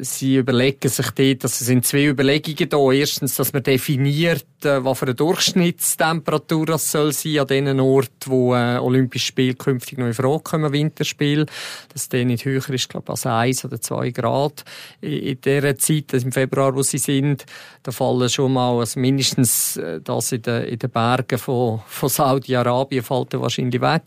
Sie 0.00 0.36
überlegen 0.36 0.88
sich 0.88 1.10
dort, 1.10 1.44
dass 1.44 1.60
es 1.60 1.66
sind 1.66 1.84
zwei 1.84 2.06
Überlegungen 2.06 2.68
da. 2.68 2.92
Erstens, 2.92 3.36
dass 3.36 3.52
man 3.52 3.62
definiert, 3.62 4.46
äh, 4.64 4.84
was 4.84 4.98
für 4.98 5.06
eine 5.06 5.14
Durchschnittstemperatur 5.14 6.66
das 6.66 6.90
soll 6.90 7.12
sein 7.12 7.38
an 7.40 7.46
den 7.46 7.80
Orten, 7.80 8.10
wo 8.26 8.54
äh, 8.54 8.78
Olympische 8.78 9.26
Spiele 9.26 9.54
künftig 9.54 9.98
noch 9.98 10.06
in 10.06 10.14
Frage 10.14 10.42
kommen, 10.42 10.72
Winterspiel. 10.72 11.46
Dass 11.92 12.08
der 12.08 12.24
nicht 12.24 12.44
höher 12.44 12.68
ist, 12.70 12.88
glaube 12.88 13.04
ich, 13.06 13.10
als 13.10 13.26
eins 13.26 13.64
oder 13.64 13.80
zwei 13.80 14.10
Grad. 14.10 14.64
In 15.00 15.40
dieser 15.40 15.76
Zeit, 15.76 16.12
im 16.14 16.32
Februar, 16.32 16.74
wo 16.74 16.82
sie 16.82 16.98
sind, 16.98 17.44
da 17.82 17.92
fallen 17.92 18.28
schon 18.28 18.52
mal, 18.52 18.78
also 18.78 18.98
mindestens 18.98 19.76
äh, 19.76 20.00
das 20.02 20.32
in 20.32 20.42
den, 20.42 20.78
Bergen 20.90 21.38
von, 21.38 21.80
von 21.86 22.08
Saudi-Arabien 22.08 23.02
fällt 23.02 23.34
wahrscheinlich 23.34 23.80
weg. 23.80 24.02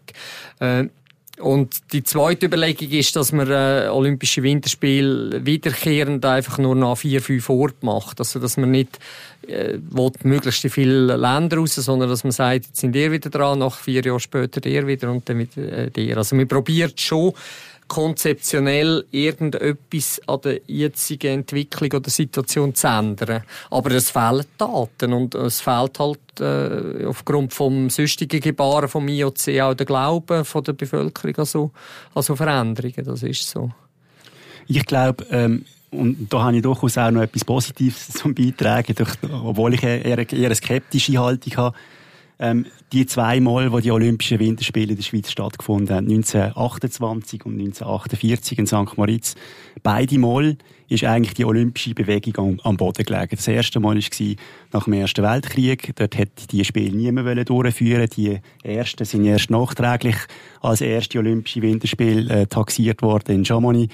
Und 1.40 1.94
die 1.94 2.04
zweite 2.04 2.48
Überlegung 2.48 2.90
ist, 2.90 3.16
dass 3.16 3.32
man 3.32 3.50
äh, 3.50 3.88
Olympische 3.90 4.44
Winterspiele 4.44 5.46
wiederkehrend 5.46 6.26
einfach 6.26 6.58
nur 6.58 6.76
nach 6.76 6.98
vier, 6.98 7.22
fünf 7.22 7.50
Orten 7.50 7.86
macht. 7.86 8.20
Also, 8.20 8.40
dass 8.40 8.58
man 8.58 8.72
nicht 8.72 9.00
äh, 9.48 9.78
will, 9.90 10.12
möglichst 10.24 10.68
viele 10.70 11.16
Länder 11.16 11.58
raus, 11.58 11.76
sondern 11.76 12.10
dass 12.10 12.26
man 12.26 12.32
sagt, 12.32 12.66
jetzt 12.66 12.76
sind 12.76 12.94
ihr 12.96 13.12
wieder 13.12 13.30
dran, 13.30 13.60
nach 13.60 13.78
vier 13.78 14.04
Jahren 14.04 14.20
später 14.20 14.60
der 14.60 14.86
wieder 14.86 15.10
und 15.10 15.30
dann 15.30 15.40
wieder 15.40 15.72
äh, 15.72 15.90
der. 15.90 16.18
Also, 16.18 16.36
man 16.36 16.48
probiert 16.48 17.00
schon, 17.00 17.32
konzeptionell 17.90 19.04
irgendetwas 19.12 20.22
an 20.28 20.40
der 20.42 20.62
jetzigen 20.68 21.40
Entwicklung 21.40 21.92
oder 21.92 22.10
Situation 22.10 22.74
zu 22.74 22.88
ändern. 22.88 23.44
Aber 23.70 23.92
es 23.92 24.12
fehlen 24.12 24.46
Daten 24.58 25.12
und 25.12 25.36
es 25.36 25.60
fehlt 25.60 26.00
halt 26.00 26.20
äh, 26.40 27.06
aufgrund 27.06 27.54
vom 27.54 27.90
sonstigen 27.90 28.40
Gebaren 28.40 28.88
vom 28.88 29.08
IOC 29.10 29.60
auch 29.62 29.74
der 29.74 29.86
Glaube 29.86 30.46
von 30.46 30.64
der 30.64 30.74
Bevölkerung 30.74 31.36
an 31.36 31.46
so, 31.46 31.72
an 32.16 32.24
so 32.24 32.36
Veränderungen. 32.38 33.04
Das 33.04 33.24
ist 33.24 33.50
so. 33.50 33.72
Ich 34.68 34.86
glaube, 34.86 35.26
ähm 35.32 35.66
und 35.92 36.32
da 36.32 36.44
habe 36.44 36.56
ich 36.56 36.62
durchaus 36.62 36.98
auch 36.98 37.10
noch 37.12 37.22
etwas 37.22 37.44
Positives 37.44 38.10
zum 38.14 38.36
Beitragen, 38.36 38.96
obwohl 39.44 39.74
ich 39.74 39.84
eher, 39.84 40.06
eher 40.06 40.46
eine 40.46 40.56
skeptische 40.56 41.18
Haltung 41.18 41.58
habe. 41.58 41.78
Ähm, 42.40 42.66
die 42.94 43.06
zwei 43.06 43.40
Mal, 43.40 43.72
wo 43.72 43.80
die 43.80 43.92
Olympischen 43.92 44.40
Winterspiele 44.40 44.92
in 44.92 44.96
der 44.96 45.04
Schweiz 45.04 45.30
stattgefunden 45.30 45.96
haben, 45.96 46.08
1928 46.08 47.46
und 47.46 47.60
1948 47.60 48.60
in 48.60 48.68
St. 48.68 48.98
Moritz, 48.98 49.36
beide 49.84 50.18
Mal 50.18 50.58
ist 50.88 51.04
eigentlich 51.04 51.36
die 51.36 51.46
olympische 51.46 51.94
Bewegung 51.94 52.36
am, 52.38 52.60
am 52.64 52.78
Boden 52.78 53.04
gelegen. 53.04 53.36
Das 53.36 53.48
erste 53.48 53.80
Mal 53.80 53.98
war 53.98 54.36
nach 54.72 54.84
dem 54.86 54.94
Ersten 54.94 55.24
Weltkrieg. 55.24 55.92
Dort 55.96 56.18
hätte 56.18 56.48
die 56.48 56.66
Spiele 56.66 56.96
niemand 56.96 57.50
durchführen 57.50 58.10
Die 58.16 58.40
ersten 58.64 59.06
sind 59.06 59.26
erst 59.26 59.52
nachträglich 59.52 60.16
als 60.62 60.82
erste 60.82 61.20
Olympische 61.20 61.62
Winterspiele 61.62 62.34
äh, 62.34 62.48
taxiert 62.48 63.02
worden 63.02 63.36
in 63.36 63.46
Chamonix. 63.46 63.94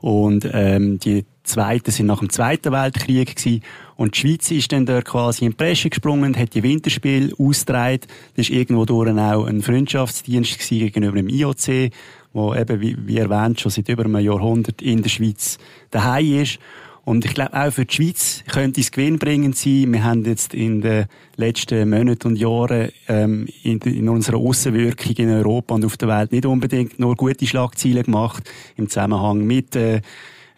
Und 0.00 0.48
ähm, 0.52 0.98
die 1.00 1.24
zweiten 1.46 1.90
sind 1.90 2.06
nach 2.06 2.18
dem 2.18 2.30
Zweiten 2.30 2.72
Weltkrieg 2.72 3.36
gewesen. 3.36 3.62
Und 3.96 4.14
die 4.14 4.20
Schweiz 4.20 4.50
ist 4.50 4.72
dann 4.72 4.84
dort 4.84 5.06
quasi 5.06 5.44
in 5.44 5.52
die 5.52 5.56
Presse 5.56 5.88
gesprungen, 5.88 6.36
hat 6.36 6.54
die 6.54 6.62
Winterspiele 6.62 7.32
ausgetragen. 7.38 8.00
Das 8.36 8.50
war 8.50 8.56
irgendwo 8.56 8.84
durch 8.84 9.10
auch 9.10 9.46
ein 9.46 9.62
Freundschaftsdienst 9.62 10.58
gegenüber 10.68 11.16
dem 11.16 11.28
IOC, 11.28 11.90
wo 12.32 12.54
eben, 12.54 12.80
wie, 12.80 12.96
wie 13.06 13.16
erwähnt, 13.18 13.60
schon 13.60 13.70
seit 13.70 13.88
über 13.88 14.04
einem 14.04 14.18
Jahrhundert 14.18 14.82
in 14.82 15.02
der 15.02 15.08
Schweiz 15.08 15.58
daheim 15.90 16.42
ist. 16.42 16.58
Und 17.06 17.24
ich 17.24 17.34
glaube, 17.34 17.54
auch 17.54 17.70
für 17.70 17.84
die 17.84 17.94
Schweiz 17.94 18.42
könnte 18.48 18.80
es 18.80 18.90
gewinnbringend 18.90 19.56
sein. 19.56 19.92
Wir 19.92 20.02
haben 20.02 20.24
jetzt 20.24 20.52
in 20.52 20.80
den 20.80 21.06
letzten 21.36 21.88
Monaten 21.88 22.26
und 22.26 22.36
Jahren 22.36 22.90
ähm, 23.06 23.46
in, 23.62 23.78
in, 23.78 24.08
unserer 24.08 24.38
Außenwirkung 24.38 25.12
in 25.12 25.30
Europa 25.30 25.76
und 25.76 25.84
auf 25.84 25.96
der 25.96 26.08
Welt 26.08 26.32
nicht 26.32 26.46
unbedingt 26.46 26.98
nur 26.98 27.14
gute 27.14 27.46
Schlagzeilen 27.46 28.02
gemacht 28.02 28.50
im 28.74 28.88
Zusammenhang 28.88 29.46
mit 29.46 29.76
äh, 29.76 30.00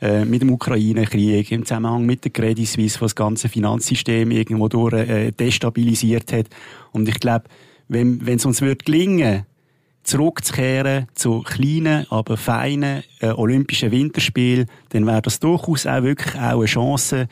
äh, 0.01 0.25
mit 0.25 0.43
dem 0.43 0.53
Ukraine-Krieg, 0.53 1.51
im 1.53 1.65
Zusammenhang 1.65 2.07
mit 2.07 2.25
der 2.25 2.33
Credit 2.33 2.67
Suisse, 2.67 3.01
was 3.01 3.11
das 3.11 3.17
ganze 3.17 3.49
Finanzsystem 3.49 4.31
irgendwo 4.31 4.69
durch 4.69 4.95
äh, 4.95 5.33
destabilisiert 5.33 6.33
hat. 6.33 6.47
Und 6.93 7.09
ich 7.09 7.19
glaube, 7.21 7.45
wenn 7.89 8.21
es 8.27 8.45
uns 8.45 8.61
wird 8.61 8.85
gelingen 8.85 9.47
zurückzukehren 10.03 11.07
zu 11.15 11.43
kleinen, 11.43 12.07
aber 12.11 12.37
feinen 12.37 13.03
äh, 13.21 13.29
Olympischen 13.29 13.91
Winterspielen, 13.91 14.67
dann 14.91 15.07
wäre 15.07 15.23
das 15.23 15.39
durchaus 15.39 15.87
auch 15.87 16.03
wirklich 16.03 16.35
auch 16.35 16.61
eine 16.61 16.65
Chance, 16.65 17.29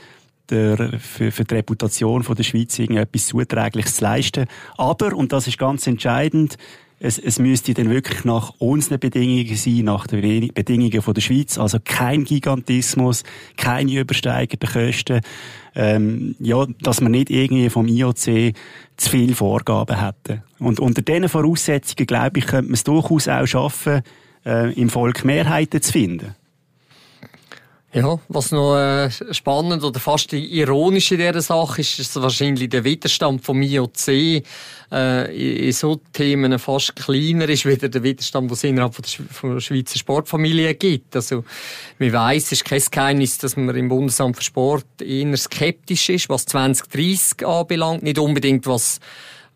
der, 0.50 1.00
für, 1.00 1.33
für 1.33 1.44
die 1.44 1.55
Reputation 1.55 2.22
von 2.22 2.37
der 2.37 2.44
Schweiz 2.44 2.79
irgendetwas 2.79 3.26
Zuträgliches 3.26 3.96
zu 3.96 4.05
leisten. 4.05 4.46
Aber, 4.76 5.16
und 5.16 5.33
das 5.33 5.48
ist 5.48 5.59
ganz 5.59 5.87
entscheidend, 5.87 6.57
es, 6.98 7.18
es 7.18 7.38
müsste 7.38 7.74
dann 7.74 7.90
wirklich 7.90 8.24
nach 8.24 8.54
unseren 8.59 8.98
Bedingungen 8.98 9.54
sein, 9.54 9.85
nach 9.85 10.06
den 10.06 10.48
Bedingungen 10.54 11.02
von 11.02 11.14
der 11.14 11.20
Schweiz. 11.20 11.59
Also 11.59 11.78
kein 11.85 12.24
Gigantismus, 12.24 13.22
keine 13.56 14.00
übersteigenden 14.00 14.68
Kosten. 14.68 15.20
Ähm, 15.74 16.37
ja, 16.38 16.66
dass 16.80 17.02
man 17.02 17.12
nicht 17.12 17.28
irgendwie 17.28 17.68
vom 17.68 17.87
IOC 17.87 18.54
zu 18.96 19.11
viele 19.11 19.35
Vorgaben 19.35 20.00
hätte. 20.00 20.42
Und 20.59 20.80
unter 20.80 21.02
diesen 21.02 21.28
Voraussetzungen, 21.28 22.06
glaube 22.06 22.38
ich, 22.38 22.46
könnte 22.46 22.70
man 22.70 22.74
es 22.74 22.85
durchaus 22.85 23.28
auch 23.28 23.46
schaffen, 23.46 24.00
äh, 24.46 24.72
im 24.72 24.88
Volk 24.88 25.24
Mehrheiten 25.26 25.82
zu 25.82 25.92
finden. 25.92 26.35
Ja, 27.92 28.18
was 28.29 28.51
noch 28.51 28.77
äh, 28.77 29.11
spannend 29.33 29.83
oder 29.83 30.01
fast 30.01 30.33
ironisch 30.33 31.12
in 31.12 31.18
dieser 31.18 31.40
Sache 31.40 31.81
ist, 31.81 31.99
ist 31.99 32.20
wahrscheinlich 32.20 32.68
der 32.68 32.85
Widerstand 32.85 33.42
vom 33.42 33.62
IOC 33.62 34.09
äh, 34.92 35.66
in 35.66 35.72
so 35.72 36.01
Themen 36.12 36.59
fast 36.59 36.96
kleiner 36.96 37.49
ist, 37.49 37.64
wie 37.66 37.77
der 37.77 38.03
Widerstand, 38.03 38.51
den 38.51 38.55
es 38.55 38.64
innerhalb 38.64 38.94
von 38.94 39.03
der, 39.03 39.35
von 39.35 39.55
der 39.55 39.61
Schweizer 39.61 39.99
Sportfamilie 39.99 40.75
gibt. 40.75 41.14
Also, 41.16 41.44
man 41.99 42.12
weiss, 42.12 42.46
es 42.46 42.53
ist 42.53 42.64
kein 42.64 42.83
Geheimnis, 42.90 43.38
dass 43.38 43.57
man 43.57 43.75
im 43.75 43.88
Bundesamt 43.88 44.37
für 44.37 44.42
Sport 44.42 44.87
eher 45.01 45.37
skeptisch 45.37 46.11
ist, 46.11 46.29
was 46.29 46.44
2030 46.46 47.46
anbelangt, 47.46 48.03
nicht 48.03 48.18
unbedingt 48.18 48.66
was 48.66 49.01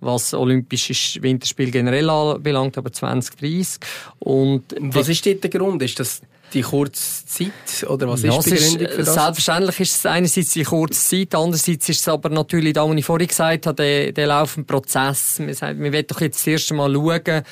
was 0.02 0.32
Olympische 0.32 1.22
Winterspiel 1.22 1.70
generell 1.70 2.08
anbelangt, 2.08 2.78
aber 2.78 2.90
2030. 2.90 3.80
Und 4.18 4.74
was 4.78 5.10
ist 5.10 5.26
dort 5.26 5.42
der 5.42 5.50
Grund? 5.50 5.82
Ist 5.82 6.00
das 6.00 6.22
die 6.52 6.62
kurze 6.62 7.26
Zeit? 7.26 7.88
Oder 7.88 8.08
was 8.08 8.22
ja, 8.22 8.36
ist 8.36 8.46
die 8.46 8.50
Begründung 8.50 8.88
für 8.88 9.02
das? 9.04 9.14
Selbstverständlich 9.14 9.80
ist 9.80 9.96
es 9.96 10.06
einerseits 10.06 10.50
die 10.50 10.64
kurze 10.64 11.00
Zeit, 11.00 11.34
andererseits 11.34 11.88
ist 11.88 12.00
es 12.00 12.08
aber 12.08 12.28
natürlich, 12.28 12.74
da, 12.74 12.88
was 12.88 12.96
ich 12.96 13.04
vorhin 13.04 13.28
gesagt 13.28 13.66
habe, 13.66 13.76
der, 13.76 14.12
der 14.12 14.26
laufende 14.26 14.66
Prozess. 14.66 15.38
Wir, 15.38 15.54
sagen, 15.54 15.82
wir 15.82 15.92
wollen 15.92 16.06
doch 16.06 16.20
jetzt 16.20 16.40
das 16.40 16.46
erste 16.46 16.74
Mal 16.74 16.92
schauen, 16.92 17.42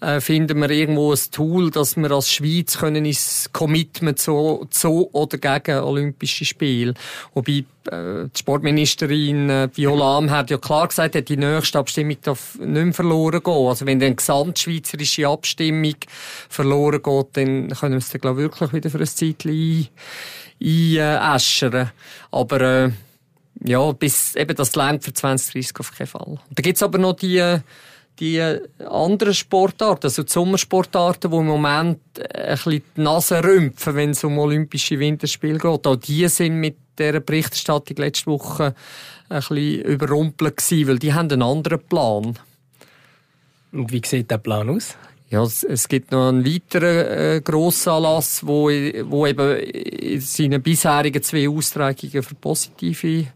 äh, 0.00 0.20
finden 0.20 0.58
wir 0.58 0.70
irgendwo 0.70 1.12
ein 1.12 1.18
Tool, 1.30 1.70
dass 1.70 1.96
wir 1.96 2.10
als 2.10 2.30
Schweiz 2.30 2.78
können 2.78 3.04
ins 3.04 3.48
Commitment 3.52 4.18
zu, 4.18 4.66
zu 4.70 5.08
oder 5.12 5.38
gegen 5.38 5.80
Olympische 5.80 6.44
Spiele. 6.44 6.94
Wobei 7.34 7.64
die 7.92 8.38
Sportministerin 8.38 9.50
äh, 9.50 9.68
Viola 9.72 10.18
Am 10.18 10.30
hat 10.30 10.50
ja 10.50 10.58
klar 10.58 10.88
gesagt, 10.88 11.14
hat 11.14 11.28
die 11.28 11.36
nächste 11.36 11.78
Abstimmung 11.78 12.16
darf 12.22 12.58
nicht 12.58 12.68
mehr 12.68 12.92
verloren 12.92 13.42
gehen. 13.42 13.66
Also 13.68 13.86
wenn 13.86 14.00
dann 14.00 14.16
gesamtschweizerische 14.16 15.28
Abstimmung 15.28 15.96
verloren 16.48 17.02
geht, 17.02 17.36
dann 17.36 17.68
können 17.70 17.94
wir 17.94 17.98
es 17.98 18.10
dann 18.10 18.20
glaub, 18.20 18.36
wirklich 18.36 18.72
wieder 18.72 18.90
für 18.90 18.98
ein 18.98 19.06
Zeitchen 19.06 19.88
einäschern. 20.60 21.74
Ein, 21.74 21.86
äh, 21.86 21.90
aber 22.30 22.60
äh, 22.60 22.90
ja, 23.64 23.92
bis 23.92 24.34
eben 24.34 24.56
das 24.56 24.74
längt 24.76 25.04
für 25.04 25.12
2030 25.12 25.80
auf 25.80 25.96
keinen 25.96 26.06
Fall. 26.06 26.38
Da 26.50 26.62
gibt's 26.62 26.82
aber 26.82 26.98
noch 26.98 27.14
die 27.14 27.38
äh, 27.38 27.60
die 28.18 28.40
anderen 28.88 29.34
Sportarten, 29.34 30.06
also 30.06 30.22
die 30.22 30.32
Sommersportarten, 30.32 31.30
die 31.30 31.36
im 31.36 31.46
Moment 31.46 32.00
ein 32.18 32.54
bisschen 32.54 32.82
die 32.96 33.00
Nase 33.02 33.44
rümpfen, 33.44 33.94
wenn 33.94 34.10
es 34.10 34.24
um 34.24 34.38
Olympische 34.38 34.98
Winterspiele 34.98 35.58
geht. 35.58 35.86
Auch 35.86 35.96
die 35.96 36.26
sind 36.28 36.58
mit 36.60 36.76
dieser 36.98 37.20
Berichterstattung 37.20 37.96
letzte 37.96 38.26
Woche 38.26 38.74
ein 39.28 39.36
bisschen 39.38 39.82
überrumpelt 39.82 40.56
gewesen, 40.56 40.88
weil 40.88 40.98
die 40.98 41.14
haben 41.14 41.30
einen 41.30 41.42
anderen 41.42 41.80
Plan. 41.80 42.38
Und 43.72 43.92
wie 43.92 44.02
sieht 44.04 44.30
der 44.30 44.38
Plan 44.38 44.70
aus? 44.70 44.96
Ja, 45.28 45.42
es, 45.42 45.64
es 45.64 45.88
gibt 45.88 46.12
noch 46.12 46.28
einen 46.28 46.46
weiteren 46.46 47.06
äh, 47.06 47.40
Grossanlass, 47.42 48.46
wo, 48.46 48.68
wo 48.68 49.26
eben 49.26 49.58
in 49.58 50.20
seinen 50.20 50.62
bisherigen 50.62 51.22
zwei 51.22 51.48
Austragungen 51.48 52.22
für 52.22 52.34
positive 52.36 53.26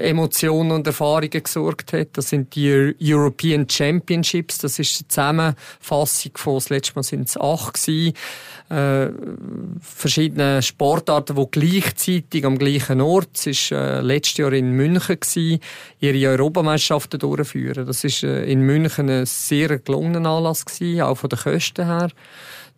Emotionen 0.00 0.72
und 0.72 0.86
Erfahrungen 0.86 1.30
gesorgt 1.30 1.92
hat. 1.92 2.08
Das 2.14 2.30
sind 2.30 2.54
die 2.54 2.94
European 3.00 3.68
Championships. 3.68 4.58
Das 4.58 4.78
ist 4.78 5.00
die 5.00 5.08
Zusammenfassung 5.08 6.32
von, 6.36 6.54
das 6.54 6.68
letzte 6.70 6.94
Mal 6.94 7.02
sind 7.02 7.28
es 7.28 7.36
acht 7.36 7.74
gewesen. 7.74 8.14
Äh, 8.72 9.10
verschiedene 9.80 10.62
Sportarten, 10.62 11.36
die 11.36 11.46
gleichzeitig 11.50 12.46
am 12.46 12.56
gleichen 12.56 13.02
Ort, 13.02 13.28
es 13.34 13.46
ist 13.46 13.72
äh, 13.72 14.00
letztes 14.00 14.38
Jahr 14.38 14.52
in 14.54 14.70
München 14.70 15.20
gewesen, 15.20 15.60
ihre 16.00 16.30
Europameisterschaften 16.30 17.20
durchführen. 17.20 17.86
Das 17.86 18.02
ist 18.02 18.22
äh, 18.22 18.44
in 18.44 18.62
München 18.62 19.10
ein 19.10 19.26
sehr 19.26 19.78
gelungener 19.78 20.30
Anlass 20.30 20.64
gewesen, 20.64 21.02
auch 21.02 21.16
von 21.16 21.28
den 21.28 21.38
Kosten 21.38 21.84
her. 21.84 22.08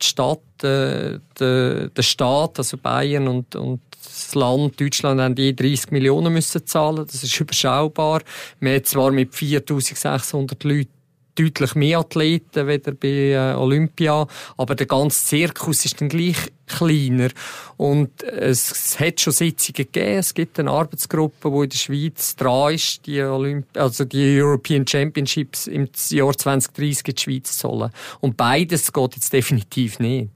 Die 0.03 0.07
Stadt, 0.07 0.40
äh, 0.64 1.20
der, 1.38 1.88
der 1.90 2.03
Staat, 2.03 2.59
also 2.59 2.77
Bayern 2.77 3.29
und, 3.29 3.55
und 3.55 3.81
das 4.04 4.34
Land 4.34 4.80
Deutschland 4.80 5.20
haben 5.20 5.34
die 5.34 5.54
30 5.54 5.90
Millionen 5.90 6.32
müssen 6.32 6.66
zahlen. 6.66 7.06
Das 7.06 7.22
ist 7.22 7.40
überschaubar. 7.40 8.22
Wir 8.60 8.74
haben 8.74 8.84
zwar 8.84 9.10
mit 9.10 9.34
4600 9.34 10.64
Leuten 10.64 10.90
deutlich 11.34 11.74
mehr 11.74 11.98
Athleten 11.98 12.68
wie 12.68 12.78
bei 12.78 13.08
äh, 13.08 13.54
Olympia, 13.54 14.26
aber 14.56 14.74
der 14.74 14.86
ganze 14.86 15.24
Zirkus 15.24 15.84
ist 15.84 16.00
dann 16.00 16.08
gleich 16.08 16.36
kleiner. 16.66 17.28
Und 17.76 18.22
es, 18.22 18.70
es 18.70 19.00
hat 19.00 19.20
schon 19.20 19.32
Sitzungen 19.32 19.74
gegeben. 19.76 20.18
Es 20.18 20.32
gibt 20.32 20.58
eine 20.58 20.70
Arbeitsgruppe, 20.70 21.50
die 21.50 21.64
in 21.64 21.68
der 21.68 21.76
Schweiz 21.76 22.36
dran 22.36 22.74
ist, 22.74 23.06
die, 23.06 23.22
Olymp 23.22 23.66
also 23.76 24.04
die 24.04 24.40
European 24.40 24.86
Championships 24.86 25.66
im 25.66 25.88
Jahr 26.10 26.36
2030 26.36 27.08
in 27.08 27.14
die 27.14 27.22
Schweiz 27.22 27.58
zu 27.58 27.68
holen. 27.68 27.90
Und 28.20 28.36
beides 28.36 28.92
geht 28.92 29.16
jetzt 29.16 29.32
definitiv 29.32 29.98
nicht. 29.98 30.30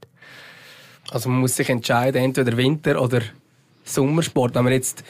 Also 1.11 1.29
man 1.29 1.39
muss 1.39 1.55
sich 1.55 1.69
entscheiden, 1.69 2.21
entweder 2.21 2.55
Winter 2.55 3.01
oder 3.01 3.21
Sommersport. 3.93 4.55
Wenn 4.55 4.63
man 4.63 4.73
jetzt 4.73 5.03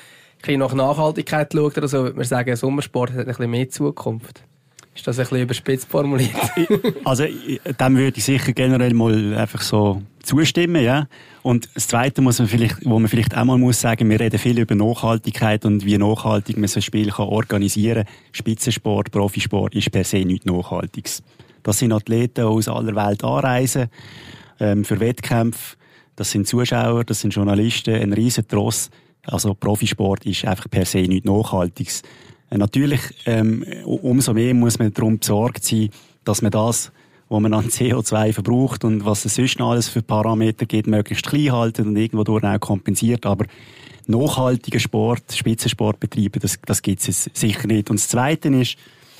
ein 0.47 0.59
nach 0.59 0.73
Nachhaltigkeit 0.73 1.51
schaut 1.53 1.77
oder 1.77 1.87
so, 1.87 2.03
würde 2.03 2.15
man 2.15 2.25
sagen, 2.25 2.55
Sommersport 2.55 3.11
hat 3.11 3.19
ein 3.19 3.25
bisschen 3.25 3.49
mehr 3.49 3.69
Zukunft. 3.69 4.43
Ist 4.95 5.07
das 5.07 5.17
ein 5.17 5.23
bisschen 5.23 5.41
überspitzt 5.41 5.87
formuliert? 5.89 6.35
also, 7.05 7.23
dem 7.23 7.97
würde 7.97 8.17
ich 8.17 8.23
sicher 8.23 8.51
generell 8.51 8.93
mal 8.93 9.33
einfach 9.35 9.61
so 9.61 10.01
zustimmen, 10.23 10.83
ja. 10.83 11.07
Und 11.41 11.69
das 11.73 11.87
Zweite 11.87 12.21
muss 12.21 12.39
man 12.39 12.49
vielleicht, 12.49 12.83
wo 12.83 12.99
man 12.99 13.07
vielleicht 13.07 13.37
auch 13.37 13.45
mal 13.45 13.57
muss 13.57 13.79
sagen, 13.79 14.09
wir 14.09 14.19
reden 14.19 14.37
viel 14.37 14.59
über 14.59 14.75
Nachhaltigkeit 14.75 15.63
und 15.63 15.85
wie 15.85 15.97
nachhaltig 15.97 16.57
man 16.57 16.67
so 16.67 16.79
ein 16.79 16.81
Spiel 16.81 17.11
kann 17.11 17.27
organisieren 17.27 18.03
kann. 18.05 18.13
Spitzensport, 18.33 19.11
Profisport 19.11 19.73
ist 19.73 19.89
per 19.89 20.03
se 20.03 20.17
nichts 20.25 20.45
Nachhaltiges. 20.45 21.23
Das 21.63 21.79
sind 21.79 21.93
Athleten, 21.93 22.41
die 22.41 22.41
aus 22.41 22.67
aller 22.67 22.95
Welt 22.95 23.23
anreisen, 23.23 23.87
ähm, 24.59 24.83
für 24.83 24.99
Wettkämpfe 24.99 25.77
das 26.19 26.31
sind 26.31 26.49
Zuschauer, 26.49 27.05
das 27.05 27.21
sind 27.21 27.33
Journalisten, 27.33 27.95
ein 27.95 28.11
riesen 28.11 28.45
Tross. 28.45 28.89
Also 29.23 29.53
Profisport 29.53 30.25
ist 30.25 30.43
einfach 30.43 30.69
per 30.69 30.83
se 30.85 30.99
nichts 30.99 31.25
Nachhaltiges. 31.25 32.01
Äh, 32.49 32.57
natürlich, 32.57 32.99
ähm, 33.25 33.63
umso 33.85 34.33
mehr 34.33 34.53
muss 34.53 34.79
man 34.79 34.93
darum 34.93 35.19
besorgt 35.19 35.63
sein, 35.63 35.89
dass 36.25 36.41
man 36.41 36.51
das, 36.51 36.91
was 37.29 37.39
man 37.39 37.53
an 37.53 37.65
CO2 37.69 38.33
verbraucht 38.33 38.83
und 38.83 39.05
was 39.05 39.23
es 39.23 39.35
sonst 39.35 39.59
noch 39.59 39.71
alles 39.71 39.87
für 39.87 40.01
Parameter 40.01 40.65
gibt, 40.65 40.87
möglichst 40.87 41.25
klein 41.25 41.53
halten 41.53 41.87
und 41.87 41.95
irgendwo 41.95 42.25
durch 42.25 42.43
auch 42.43 42.59
kompensiert. 42.59 43.25
Aber 43.25 43.45
nachhaltiger 44.05 44.79
Sport, 44.79 45.23
Spitzensport 45.33 46.01
betreiben, 46.01 46.41
das, 46.41 46.59
das 46.65 46.81
gibt 46.81 47.07
es 47.07 47.29
sicher 47.33 47.65
nicht. 47.67 47.89
Und 47.89 47.97
das 47.97 48.09
Zweite 48.09 48.49
ist, 48.49 48.75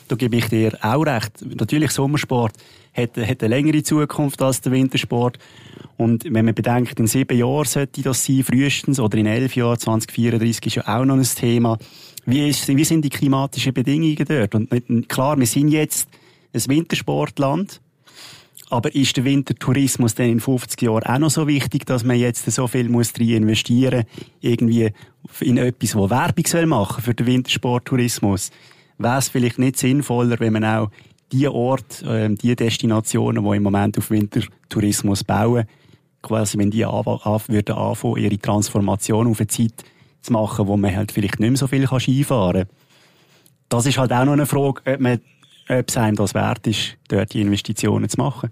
da 0.09 0.17
gebe 0.17 0.35
ich 0.35 0.49
dir 0.49 0.77
auch 0.81 1.05
recht. 1.05 1.45
Natürlich, 1.45 1.91
Sommersport 1.91 2.55
hat, 2.93 3.17
hat 3.17 3.43
eine 3.43 3.55
längere 3.55 3.83
Zukunft 3.83 4.41
als 4.41 4.61
der 4.61 4.71
Wintersport. 4.71 5.37
Und 5.97 6.23
wenn 6.25 6.45
man 6.45 6.53
bedenkt, 6.53 6.99
in 6.99 7.07
sieben 7.07 7.37
Jahren 7.37 7.65
sollte 7.65 8.01
das 8.01 8.25
sein, 8.25 8.43
frühestens, 8.43 8.99
oder 8.99 9.17
in 9.17 9.25
elf 9.25 9.55
Jahren, 9.55 9.77
2034 9.77 10.65
ist 10.65 10.75
ja 10.75 10.99
auch 10.99 11.05
noch 11.05 11.15
ein 11.15 11.23
Thema. 11.23 11.77
Wie, 12.25 12.47
ist, 12.47 12.67
wie 12.67 12.85
sind 12.85 13.03
die 13.03 13.09
klimatischen 13.09 13.73
Bedingungen 13.73 14.25
dort? 14.27 14.55
Und 14.55 15.09
klar, 15.09 15.37
wir 15.39 15.47
sind 15.47 15.69
jetzt 15.69 16.07
ein 16.53 16.61
Wintersportland. 16.67 17.81
Aber 18.71 18.93
ist 18.93 19.17
der 19.17 19.23
Wintertourismus 19.23 20.13
denn 20.13 20.33
in 20.33 20.39
50 20.39 20.79
Jahren 20.83 21.03
auch 21.03 21.17
noch 21.17 21.31
so 21.31 21.47
wichtig, 21.47 21.87
dass 21.87 22.03
man 22.03 22.19
jetzt 22.19 22.49
so 22.51 22.67
viel 22.67 22.87
muss 22.87 23.13
rein 23.19 23.29
investieren 23.29 24.03
irgendwie 24.41 24.91
in 25.39 25.57
etwas, 25.57 25.95
wo 25.95 26.09
Werbung 26.09 26.45
soll 26.45 26.67
machen 26.67 27.03
für 27.03 27.15
den 27.15 27.25
Wintersporttourismus? 27.25 28.51
Wäre 28.99 29.17
es 29.17 29.29
vielleicht 29.29 29.57
nicht 29.57 29.77
sinnvoller, 29.77 30.39
wenn 30.39 30.53
man 30.53 30.65
auch 30.65 30.91
die 31.31 31.47
Orte, 31.47 32.05
äh, 32.05 32.35
die 32.35 32.55
Destinationen, 32.55 33.43
die 33.43 33.57
im 33.57 33.63
Moment 33.63 33.97
auf 33.97 34.09
Wintertourismus 34.09 35.23
bauen, 35.23 35.65
quasi, 36.21 36.57
wenn 36.57 36.71
die 36.71 36.85
an, 36.85 37.05
an, 37.05 37.41
würden 37.47 37.75
anfangen, 37.75 38.17
ihre 38.17 38.37
Transformation 38.37 39.27
auf 39.27 39.39
eine 39.39 39.47
Zeit 39.47 39.83
zu 40.21 40.33
machen, 40.33 40.67
wo 40.67 40.77
man 40.77 40.95
halt 40.95 41.11
vielleicht 41.11 41.39
nicht 41.39 41.49
mehr 41.49 41.57
so 41.57 41.67
viel 41.67 41.87
Skifahren 41.87 42.67
kann. 42.67 42.75
Das 43.69 43.85
ist 43.85 43.97
halt 43.97 44.11
auch 44.11 44.25
noch 44.25 44.33
eine 44.33 44.45
Frage, 44.45 44.81
ob, 44.85 44.99
man, 44.99 45.21
ob 45.69 45.87
es 45.87 45.97
einem 45.97 46.15
das 46.15 46.33
wert 46.33 46.65
ist, 46.67 46.97
dort 47.07 47.33
die 47.33 47.41
Investitionen 47.41 48.09
zu 48.09 48.17
machen. 48.17 48.49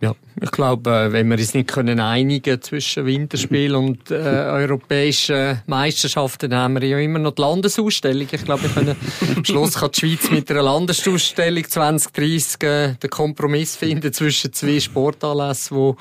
Ja, 0.00 0.14
ich 0.40 0.50
glaube, 0.50 0.90
äh, 0.90 1.12
wenn 1.12 1.28
wir 1.28 1.38
uns 1.38 1.54
nicht 1.54 1.68
können 1.68 2.00
einigen 2.00 2.60
zwischen 2.62 3.06
Winterspiel 3.06 3.74
und 3.74 4.10
äh, 4.10 4.14
europäischen 4.14 5.60
Meisterschaften, 5.66 6.50
dann 6.50 6.60
haben 6.60 6.80
wir 6.80 6.88
ja 6.88 6.98
immer 6.98 7.18
noch 7.18 7.32
die 7.32 7.42
Landesausstellung. 7.42 8.26
Ich 8.30 8.44
glaube, 8.44 8.62
wir 8.62 8.70
können 8.70 8.96
am 9.36 9.44
Schluss 9.44 9.74
kann 9.74 9.90
die 9.92 10.00
Schweiz 10.00 10.30
mit 10.30 10.50
einer 10.50 10.62
Landesausstellung 10.62 11.64
2030 11.64 12.62
äh, 12.62 12.94
den 12.94 13.10
Kompromiss 13.10 13.76
finden 13.76 14.12
zwischen 14.12 14.52
zwei 14.52 14.80
Sportanlässen, 14.80 15.76
wo, 15.76 15.96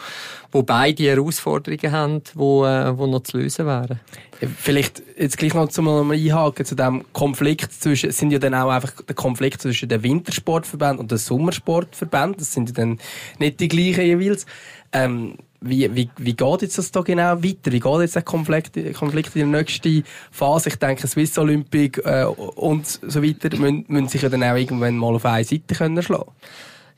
wo 0.52 0.63
beide 0.63 1.04
Herausforderungen 1.04 1.92
haben, 1.92 2.22
wo, 2.34 2.65
äh, 2.65 2.98
wo 2.98 3.08
noch 3.08 3.24
zu 3.24 3.38
lösen 3.38 3.65
wären. 3.65 4.00
Vielleicht 4.58 5.04
jetzt 5.18 5.38
gleich 5.38 5.54
noch 5.54 5.68
zum 5.68 5.89
Einhaken 5.89 6.65
zu 6.65 6.74
dem 6.74 7.04
Konflikt 7.12 7.74
zwischen, 7.74 8.12
sind 8.12 8.32
ja 8.32 8.39
dann 8.39 8.54
auch 8.54 8.70
einfach 8.70 8.94
der 9.02 9.15
Konflikt 9.15 9.62
zwischen 9.62 9.89
dem 9.89 10.02
Wintersportverband 10.02 10.98
und 10.98 11.12
dem 11.12 11.18
Sommersportverband. 11.18 12.39
Das 12.39 12.54
sind 12.54 12.70
ja 12.70 12.76
dann 12.76 13.00
nicht 13.38 13.60
die 13.60 13.68
gleichen 13.68 14.02
jeweils. 14.22 14.46
Ähm, 14.92 15.36
wie, 15.62 15.94
wie, 15.94 16.10
wie 16.18 16.34
geht 16.34 16.62
jetzt 16.62 16.78
das 16.78 16.92
da 16.92 17.02
genau 17.02 17.44
weiter? 17.44 17.72
Wie 17.72 17.80
geht 17.80 18.00
jetzt 18.00 18.16
der 18.16 18.22
Konflikt, 18.22 18.78
Konflikt 18.96 19.36
in 19.36 19.52
der 19.52 19.62
nächsten 19.62 20.04
Phase? 20.32 20.70
Ich 20.70 20.76
denke, 20.78 21.06
Swiss 21.08 21.38
Olympic 21.38 22.02
äh, 22.06 22.24
und 22.24 22.88
so 22.88 23.22
weiter 23.22 23.56
müssen, 23.58 23.86
müssen 23.88 24.08
sich 24.08 24.22
ja 24.22 24.30
dann 24.30 24.44
auch 24.44 24.56
irgendwann 24.56 24.98
mal 24.98 25.16
auf 25.16 25.26
eine 25.26 25.44
Seite 25.44 25.76
können 25.76 26.02
schlagen 26.02 26.32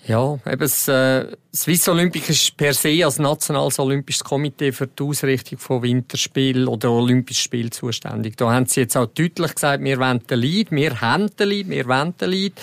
ja, 0.07 0.39
eben 0.47 0.59
das 0.59 0.87
äh, 0.87 1.27
Swiss 1.53 1.87
Olympic 1.87 2.29
ist 2.29 2.57
per 2.57 2.73
se 2.73 3.05
als 3.05 3.19
nationales 3.19 3.77
olympisches 3.77 4.23
Komitee 4.23 4.71
für 4.71 4.87
die 4.87 5.03
Ausrichtung 5.03 5.59
von 5.59 5.83
Winterspielen 5.83 6.67
oder 6.67 6.91
Olympischen 6.91 7.43
Spielen 7.43 7.71
zuständig. 7.71 8.35
Da 8.35 8.51
haben 8.51 8.65
sie 8.65 8.81
jetzt 8.81 8.97
auch 8.97 9.05
deutlich 9.05 9.53
gesagt, 9.53 9.83
wir 9.83 9.99
wollen 9.99 10.25
den 10.25 10.39
Lead, 10.39 10.71
wir 10.71 10.99
haben 11.01 11.29
den 11.35 11.49
Lead, 11.49 11.69
wir 11.69 11.87
wollen 11.87 12.15
den 12.19 12.29
Lead, 12.29 12.53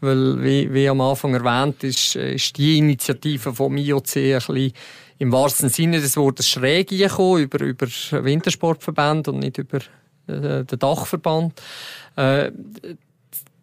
weil, 0.00 0.42
wie, 0.42 0.72
wie 0.74 0.88
am 0.88 1.00
Anfang 1.00 1.34
erwähnt, 1.34 1.84
ist, 1.84 2.16
ist 2.16 2.56
die 2.56 2.78
Initiative 2.78 3.54
vom 3.54 3.76
IOC 3.76 4.16
ein 4.16 4.38
bisschen 4.38 4.72
im 5.18 5.32
wahrsten 5.32 5.68
Sinne 5.68 6.00
des 6.00 6.16
Wortes 6.16 6.48
schräg 6.48 6.88
gekommen, 6.88 7.42
über, 7.42 7.60
über 7.60 7.86
Wintersportverband 7.86 9.28
und 9.28 9.40
nicht 9.40 9.58
über 9.58 9.78
äh, 10.26 10.64
den 10.64 10.78
Dachverband. 10.78 11.60
Äh, 12.16 12.50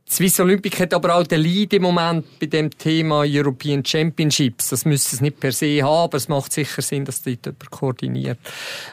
Swiss 0.10 0.39
Olympic 0.39 0.80
hat 0.80 0.93
aber 0.93 1.15
auch 1.15 1.28
den 1.28 1.41
Lead 1.41 1.74
im 1.74 1.82
Moment 1.82 2.39
bei 2.39 2.46
dem 2.46 2.70
Thema 2.70 3.26
European 3.28 3.84
Championships. 3.84 4.70
Das 4.70 4.86
müsste 4.86 5.17
es 5.17 5.22
nicht 5.22 5.38
per 5.38 5.52
se 5.52 5.84
haben, 5.84 6.06
aber 6.06 6.15
es 6.15 6.30
macht 6.30 6.54
sicher 6.54 6.82
Sinn, 6.82 7.04
dass 7.04 7.24
dort 7.24 7.46
jemand 7.46 7.72
koordiniert. 7.72 8.39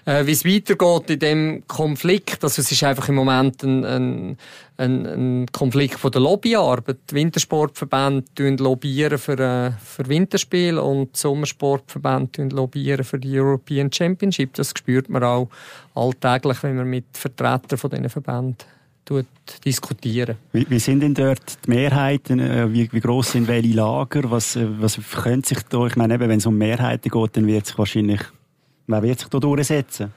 Äh, 0.07 0.27
wie 0.27 0.33
es 0.33 0.45
weitergeht 0.45 1.11
in 1.11 1.19
dem 1.21 1.69
Konflikt, 1.69 2.43
also 2.43 2.61
es 2.61 2.73
ist 2.73 2.83
einfach 2.83 3.09
im 3.09 3.15
Moment 3.15 3.63
ein, 3.63 3.85
ein, 3.85 4.39
ein, 4.77 5.07
ein 5.07 5.47
Konflikt 5.53 6.01
von 6.01 6.11
der 6.11 6.21
Lobbyarbeit. 6.21 6.99
Die 7.09 7.15
Wintersportverbände 7.15 8.57
lobbyieren 8.59 9.19
für, 9.19 9.39
äh, 9.39 9.71
für 9.85 10.09
Winterspiel 10.09 10.79
und 10.79 11.15
die 11.15 11.21
Sommersportverbände 11.21 12.49
lobbyieren 12.49 13.05
für 13.05 13.21
die 13.21 13.39
European 13.39 13.93
Championship. 13.93 14.55
Das 14.55 14.73
spürt 14.77 15.09
man 15.09 15.23
auch 15.23 15.49
alltäglich, 15.95 16.61
wenn 16.65 16.75
man 16.75 16.91
mit 16.91 17.07
Vertretern 17.13 17.79
von 17.79 17.91
diesen 17.91 18.11
Verbänden 18.11 18.57
diskutieren. 19.65 20.37
Wie, 20.53 20.67
wie, 20.69 20.79
sind 20.79 21.01
denn 21.01 21.15
dort 21.15 21.65
die 21.65 21.71
Mehrheiten? 21.71 22.41
Äh, 22.41 22.73
wie, 22.73 22.91
wie 22.93 23.01
groß 23.01 23.33
sind 23.33 23.49
welche 23.49 23.75
Lager? 23.75 24.31
Was, 24.31 24.57
äh, 24.57 24.67
was 24.81 24.99
könnte 25.23 25.49
sich 25.49 25.63
da, 25.69 25.87
ich 25.87 25.97
meine, 25.97 26.19
wenn 26.19 26.31
es 26.31 26.47
um 26.47 26.57
Mehrheiten 26.57 27.11
geht, 27.11 27.37
dann 27.37 27.47
wird 27.47 27.67
sich 27.67 27.79
wahrscheinlich, 27.79 28.21
wer 28.87 29.03
wird 29.03 29.21
sich 29.21 29.29
da 29.29 29.39
durchsetzen? 29.39 30.13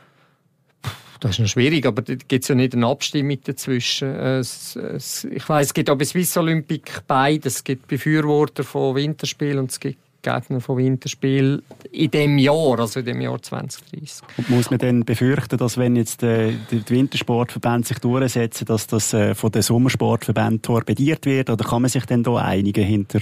Das 1.19 1.31
ist 1.31 1.39
noch 1.39 1.47
schwierig, 1.47 1.85
aber 1.85 2.03
da 2.03 2.13
gibt 2.13 2.43
es 2.43 2.47
ja 2.47 2.55
nicht 2.55 2.75
eine 2.75 2.85
Abstimmung 2.85 3.39
dazwischen. 3.43 4.09
Es, 4.09 4.75
es, 4.75 5.23
ich 5.23 5.47
weiß, 5.47 5.67
es 5.67 5.73
gibt 5.73 5.89
auch 5.89 5.97
bei 5.97 6.05
Swiss 6.05 6.37
Olympic 6.37 6.91
beides. 7.07 7.55
Es 7.55 7.63
gibt 7.63 7.87
Befürworter 7.87 8.63
von 8.63 8.95
Winterspielen 8.95 9.59
und 9.59 9.71
es 9.71 9.79
gibt 9.79 9.97
Gegner 10.27 10.61
von 10.61 10.77
Winterspiel 10.77 11.63
in 11.91 12.11
dem 12.11 12.37
Jahr, 12.37 12.79
also 12.79 12.99
in 12.99 13.05
dem 13.05 13.21
Jahr 13.21 13.41
2030. 13.41 14.21
Und 14.37 14.49
muss 14.49 14.69
man 14.69 14.79
dann 14.79 15.05
befürchten, 15.05 15.57
dass 15.57 15.77
wenn 15.77 15.95
jetzt 15.95 16.23
äh, 16.23 16.53
die, 16.71 16.89
Wintersportverbände 16.89 17.87
sich 17.87 17.99
durchsetzen, 17.99 18.65
dass 18.65 18.87
das 18.87 19.13
äh, 19.13 19.35
von 19.35 19.51
den 19.51 19.61
Sommersportverbänden 19.61 20.61
torpediert 20.61 21.25
wird? 21.25 21.49
Oder 21.49 21.63
kann 21.63 21.81
man 21.81 21.89
sich 21.89 22.05
denn 22.05 22.23
da 22.23 22.35
einigen 22.35 22.83
hinter 22.83 23.19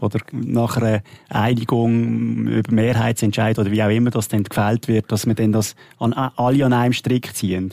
oder 0.00 0.18
nach 0.32 0.76
einer 0.76 1.02
Einigung 1.28 2.46
über 2.48 2.72
Mehrheitsentscheid 2.72 3.58
oder 3.58 3.70
wie 3.70 3.82
auch 3.82 3.88
immer 3.88 4.10
das 4.10 4.28
dann 4.28 4.44
gefällt 4.44 4.88
wird, 4.88 5.10
dass 5.10 5.26
man 5.26 5.36
dann 5.36 5.52
das 5.52 5.74
an, 5.98 6.12
alle 6.12 6.66
an 6.66 6.72
einem 6.72 6.92
Strick 6.92 7.34
ziehen? 7.34 7.72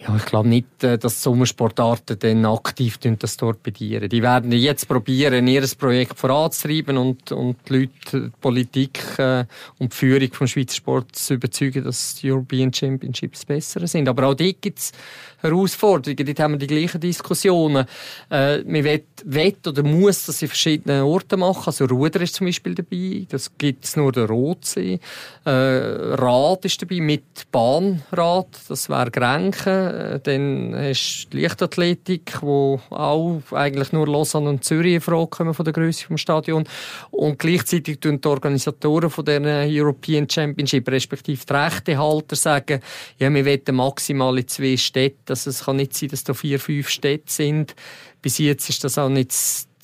Ja, 0.00 0.14
ich 0.14 0.26
glaube 0.26 0.48
nicht, 0.48 0.84
äh, 0.84 0.96
dass 0.96 1.22
Sommersportarten 1.22 2.18
dann 2.20 2.46
aktiv 2.46 2.98
das 2.98 3.36
torpedieren. 3.36 4.08
Die 4.08 4.22
werden 4.22 4.52
jetzt 4.52 4.86
probieren, 4.86 5.48
ihr 5.48 5.66
Projekt 5.76 6.16
voranzutreiben 6.16 6.96
und, 6.96 7.32
und 7.32 7.56
die 7.68 7.72
Leute, 7.72 7.90
die 8.12 8.30
Politik 8.40 9.00
äh, 9.18 9.44
und 9.78 9.92
die 9.92 9.96
Führung 9.96 10.32
vom 10.32 10.46
Schweizer 10.46 10.76
Sport 10.76 11.16
zu 11.16 11.34
überzeugen, 11.34 11.82
dass 11.82 12.14
die 12.14 12.30
European 12.30 12.72
Championships 12.72 13.44
besser 13.44 13.84
sind. 13.88 14.08
Aber 14.08 14.28
auch 14.28 14.34
dort 14.34 14.62
gibt 14.62 14.78
es 14.78 14.92
Herausforderungen. 15.40 16.26
Dort 16.26 16.40
haben 16.40 16.52
wir 16.54 16.58
die 16.58 16.66
gleichen 16.66 17.00
Diskussionen. 17.00 17.86
Äh, 18.30 18.62
man 18.64 18.84
will, 18.84 19.04
will 19.24 19.56
oder 19.66 19.82
muss 19.82 20.26
das 20.26 20.42
in 20.42 20.48
verschiedenen 20.48 21.02
Orten 21.02 21.40
machen. 21.40 21.64
Also 21.66 21.86
Ruder 21.86 22.20
ist 22.20 22.36
zum 22.36 22.46
Beispiel 22.46 22.74
dabei. 22.74 23.26
Das 23.28 23.50
gibt 23.58 23.84
es 23.84 23.96
nur 23.96 24.12
der 24.12 24.26
Rotsee. 24.26 25.00
Äh, 25.44 25.50
Rad 25.50 26.64
ist 26.64 26.80
dabei 26.82 27.00
mit 27.00 27.50
Bahnrad. 27.50 28.48
Das 28.68 28.88
wäre 28.88 29.10
Grenchen. 29.10 29.87
Äh, 29.88 30.20
dann 30.20 30.74
hast 30.76 31.24
du 31.24 31.36
die 31.36 31.42
Leichtathletik, 31.42 32.42
wo 32.42 32.80
auch 32.90 33.40
eigentlich 33.52 33.92
nur 33.92 34.06
Lausanne 34.06 34.50
und 34.50 34.64
Zürich 34.64 34.94
in 34.94 35.00
Frage 35.00 35.28
kommen 35.28 35.54
von 35.54 35.64
der 35.64 35.72
Größe 35.72 36.06
vom 36.06 36.18
Stadion. 36.18 36.64
Und 37.10 37.38
gleichzeitig 37.38 38.00
tun 38.00 38.20
die 38.20 38.28
Organisatoren 38.28 39.10
von 39.10 39.24
der 39.24 39.66
European 39.68 40.28
Championship, 40.28 40.88
respektive 40.88 41.44
die 41.44 41.52
Rechtehalter, 41.52 42.36
sagen, 42.36 42.80
ja, 43.18 43.32
wir 43.32 43.44
wollen 43.44 43.76
maximal 43.76 44.38
in 44.38 44.48
zwei 44.48 44.76
Städte 44.76 45.28
also 45.28 45.50
es 45.50 45.64
kann 45.64 45.76
nicht 45.76 45.94
sein, 45.94 46.08
dass 46.08 46.24
da 46.24 46.34
vier, 46.34 46.58
fünf 46.58 46.88
Städte 46.88 47.30
sind. 47.30 47.74
Bis 48.20 48.38
jetzt 48.38 48.68
ist 48.68 48.82
das 48.84 48.98
auch 48.98 49.08
nicht 49.08 49.32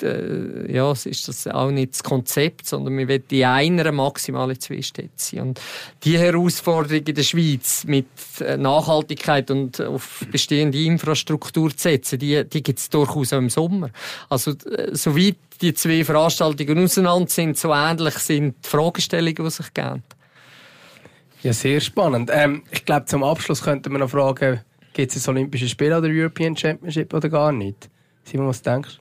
äh, 0.03 0.73
ja, 0.73 0.93
ist 0.93 1.29
das 1.29 1.47
auch 1.47 1.71
nicht 1.71 1.93
das 1.93 2.03
Konzept, 2.03 2.67
sondern 2.67 2.97
wir 2.97 3.09
wollen 3.09 3.23
in 3.31 3.81
einer 3.81 3.93
maximale 3.93 4.59
zwei 4.59 4.83
Städte 4.83 5.11
sein. 5.17 5.41
Und 5.41 5.61
die 6.03 6.19
Herausforderung 6.19 7.05
in 7.05 7.15
der 7.15 7.23
Schweiz 7.23 7.85
mit 7.85 8.07
äh, 8.41 8.57
Nachhaltigkeit 8.57 9.51
und 9.51 9.81
auf 9.81 10.25
bestehende 10.31 10.83
Infrastruktur 10.83 11.71
zu 11.71 11.79
setzen, 11.79 12.19
die, 12.19 12.45
die 12.45 12.63
gibt 12.63 12.79
es 12.79 12.91
durchaus 12.91 13.33
auch 13.33 13.39
im 13.39 13.51
Sommer. 13.51 13.91
Also, 14.29 14.53
äh, 14.53 14.95
soweit 14.95 15.37
die 15.61 15.75
zwei 15.75 16.05
Veranstaltungen 16.05 16.85
auseinander 16.85 17.31
sind, 17.31 17.57
so 17.57 17.73
ähnlich 17.73 18.15
sind 18.19 18.57
die 18.65 18.69
Fragestellungen, 18.69 19.45
die 19.45 19.51
sich 19.51 19.73
geben. 19.73 20.03
Ja, 21.43 21.53
sehr 21.53 21.81
spannend. 21.81 22.31
Ähm, 22.33 22.63
ich 22.71 22.85
glaube, 22.85 23.07
zum 23.07 23.23
Abschluss 23.23 23.63
könnte 23.63 23.91
man 23.91 24.01
noch 24.01 24.11
fragen, 24.11 24.61
Gibt 24.95 25.17
es 25.17 25.27
Olympische 25.27 25.69
Spiele 25.69 25.99
oder 25.99 26.09
European 26.09 26.57
Championship 26.57 27.13
oder 27.13 27.29
gar 27.29 27.51
nicht? 27.51 27.91
Simon, 28.23 28.47
was 28.47 28.63
denkst 28.63 29.01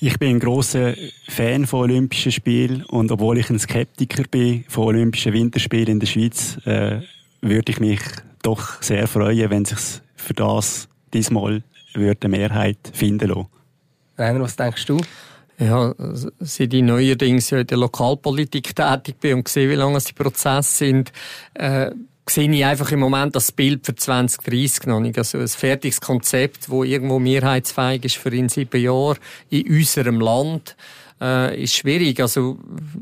ich 0.00 0.18
bin 0.18 0.36
ein 0.36 0.40
großer 0.40 0.94
Fan 1.28 1.66
von 1.66 1.80
Olympischen 1.80 2.32
Spielen 2.32 2.84
und 2.84 3.12
obwohl 3.12 3.38
ich 3.38 3.50
ein 3.50 3.58
Skeptiker 3.58 4.24
bin 4.30 4.64
von 4.68 4.84
Olympischen 4.84 5.32
Winterspielen 5.32 5.88
in 5.88 6.00
der 6.00 6.06
Schweiz, 6.06 6.58
äh, 6.64 7.00
würde 7.40 7.72
ich 7.72 7.80
mich 7.80 8.00
doch 8.42 8.82
sehr 8.82 9.06
freuen, 9.06 9.50
wenn 9.50 9.64
sich 9.64 9.78
für 10.16 10.34
das 10.34 10.88
diesmal 11.12 11.62
würde 11.94 12.26
eine 12.26 12.36
Mehrheit 12.36 12.78
finden 12.92 13.28
lassen. 13.28 13.46
Rainer, 14.16 14.40
was 14.40 14.56
denkst 14.56 14.86
du? 14.86 15.00
Ja, 15.58 15.94
seit 16.38 16.72
ich 16.72 16.82
neuerdings 16.82 17.52
in 17.52 17.66
der 17.66 17.76
Lokalpolitik 17.76 18.74
tätig 18.74 19.20
bin 19.20 19.34
und 19.34 19.48
sehe, 19.48 19.68
wie 19.68 19.74
lange 19.74 19.98
die 19.98 20.12
Prozesse 20.14 20.78
sind, 20.78 21.12
äh, 21.52 21.90
sehe 22.30 22.50
ich 22.50 22.64
einfach 22.64 22.90
im 22.92 23.00
Moment 23.00 23.36
das 23.36 23.52
Bild 23.52 23.84
für 23.84 23.94
2030 23.94 24.86
noch 24.86 25.00
nicht. 25.00 25.18
Also 25.18 25.38
ein 25.38 25.48
fertiges 25.48 26.00
Konzept, 26.00 26.68
das 26.68 26.84
irgendwo 26.86 27.18
mehrheitsfähig 27.18 28.04
ist 28.04 28.16
für 28.16 28.34
in 28.34 28.48
sieben 28.48 28.80
Jahren 28.80 29.18
in 29.50 29.68
unserem 29.68 30.20
Land 30.20 30.76
äh, 31.20 31.62
ist 31.62 31.74
schwierig. 31.74 32.20
Also 32.20 32.58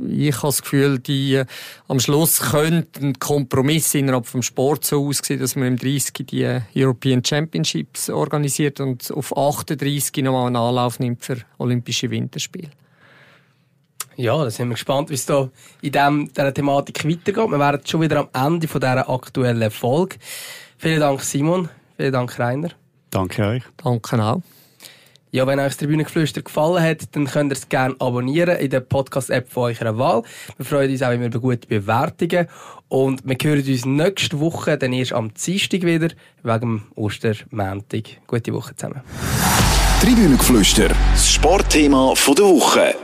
ich 0.08 0.34
habe 0.36 0.48
das 0.48 0.62
Gefühl, 0.62 0.98
die 0.98 1.34
äh, 1.34 1.46
am 1.86 2.00
Schluss 2.00 2.40
könnte 2.40 3.00
ein 3.00 3.18
Kompromiss 3.18 3.94
innerhalb 3.94 4.26
vom 4.26 4.42
Sport 4.42 4.84
so 4.84 5.06
aussehen, 5.06 5.40
dass 5.40 5.56
man 5.56 5.68
im 5.68 5.76
30 5.76 6.26
die 6.26 6.60
European 6.74 7.24
Championships 7.24 8.10
organisiert 8.10 8.80
und 8.80 9.10
auf 9.12 9.36
38 9.36 10.24
nochmal 10.24 10.48
einen 10.48 10.56
Anlauf 10.56 10.98
nimmt 10.98 11.24
für 11.24 11.38
Olympische 11.58 12.10
Winterspiele. 12.10 12.70
Ja, 14.18 14.42
da 14.42 14.50
sind 14.50 14.68
wir 14.68 14.74
gespannt, 14.74 15.10
wie 15.10 15.14
es 15.14 15.26
da 15.26 15.48
in 15.80 15.92
dem, 15.92 16.28
dieser 16.32 16.52
Thematik 16.52 17.04
weitergeht. 17.04 17.36
Wir 17.36 17.58
wären 17.58 17.80
schon 17.86 18.00
wieder 18.00 18.28
am 18.32 18.46
Ende 18.52 18.66
von 18.66 18.80
dieser 18.80 19.08
aktuellen 19.08 19.70
Folge. 19.70 20.16
Vielen 20.76 20.98
Dank, 20.98 21.22
Simon. 21.22 21.68
Vielen 21.96 22.12
Dank, 22.12 22.36
Rainer. 22.36 22.70
Danke 23.10 23.46
euch. 23.46 23.62
Danke 23.76 24.20
auch. 24.20 24.42
Ja, 25.30 25.46
wenn 25.46 25.60
euch 25.60 25.66
das 25.66 25.76
Tribünengeflüster 25.76 26.42
gefallen 26.42 26.82
hat, 26.82 27.14
dann 27.14 27.26
könnt 27.26 27.52
ihr 27.52 27.56
es 27.56 27.68
gerne 27.68 27.94
abonnieren 28.00 28.56
in 28.56 28.70
der 28.70 28.80
Podcast-App 28.80 29.52
von 29.52 29.72
eurer 29.72 29.96
Wahl. 29.96 30.24
Wir 30.56 30.66
freuen 30.66 30.90
uns 30.90 31.02
auch 31.02 31.12
immer 31.12 31.26
über 31.26 31.38
gute 31.38 31.68
Bewertungen. 31.68 32.48
Und 32.88 33.22
wir 33.24 33.36
hören 33.40 33.64
uns 33.64 33.84
nächste 33.84 34.40
Woche, 34.40 34.76
dann 34.78 34.94
erst 34.94 35.12
am 35.12 35.32
Dienstag 35.32 35.82
wieder, 35.82 36.08
wegen 36.42 36.60
dem 36.60 36.82
Ostermäntig. 36.96 38.20
Gute 38.26 38.52
Woche 38.52 38.74
zusammen. 38.74 39.00
Tribünengeflüster, 40.00 40.88
das 40.88 41.30
Sportthema 41.30 42.14
der 42.26 42.44
Woche. 42.44 42.96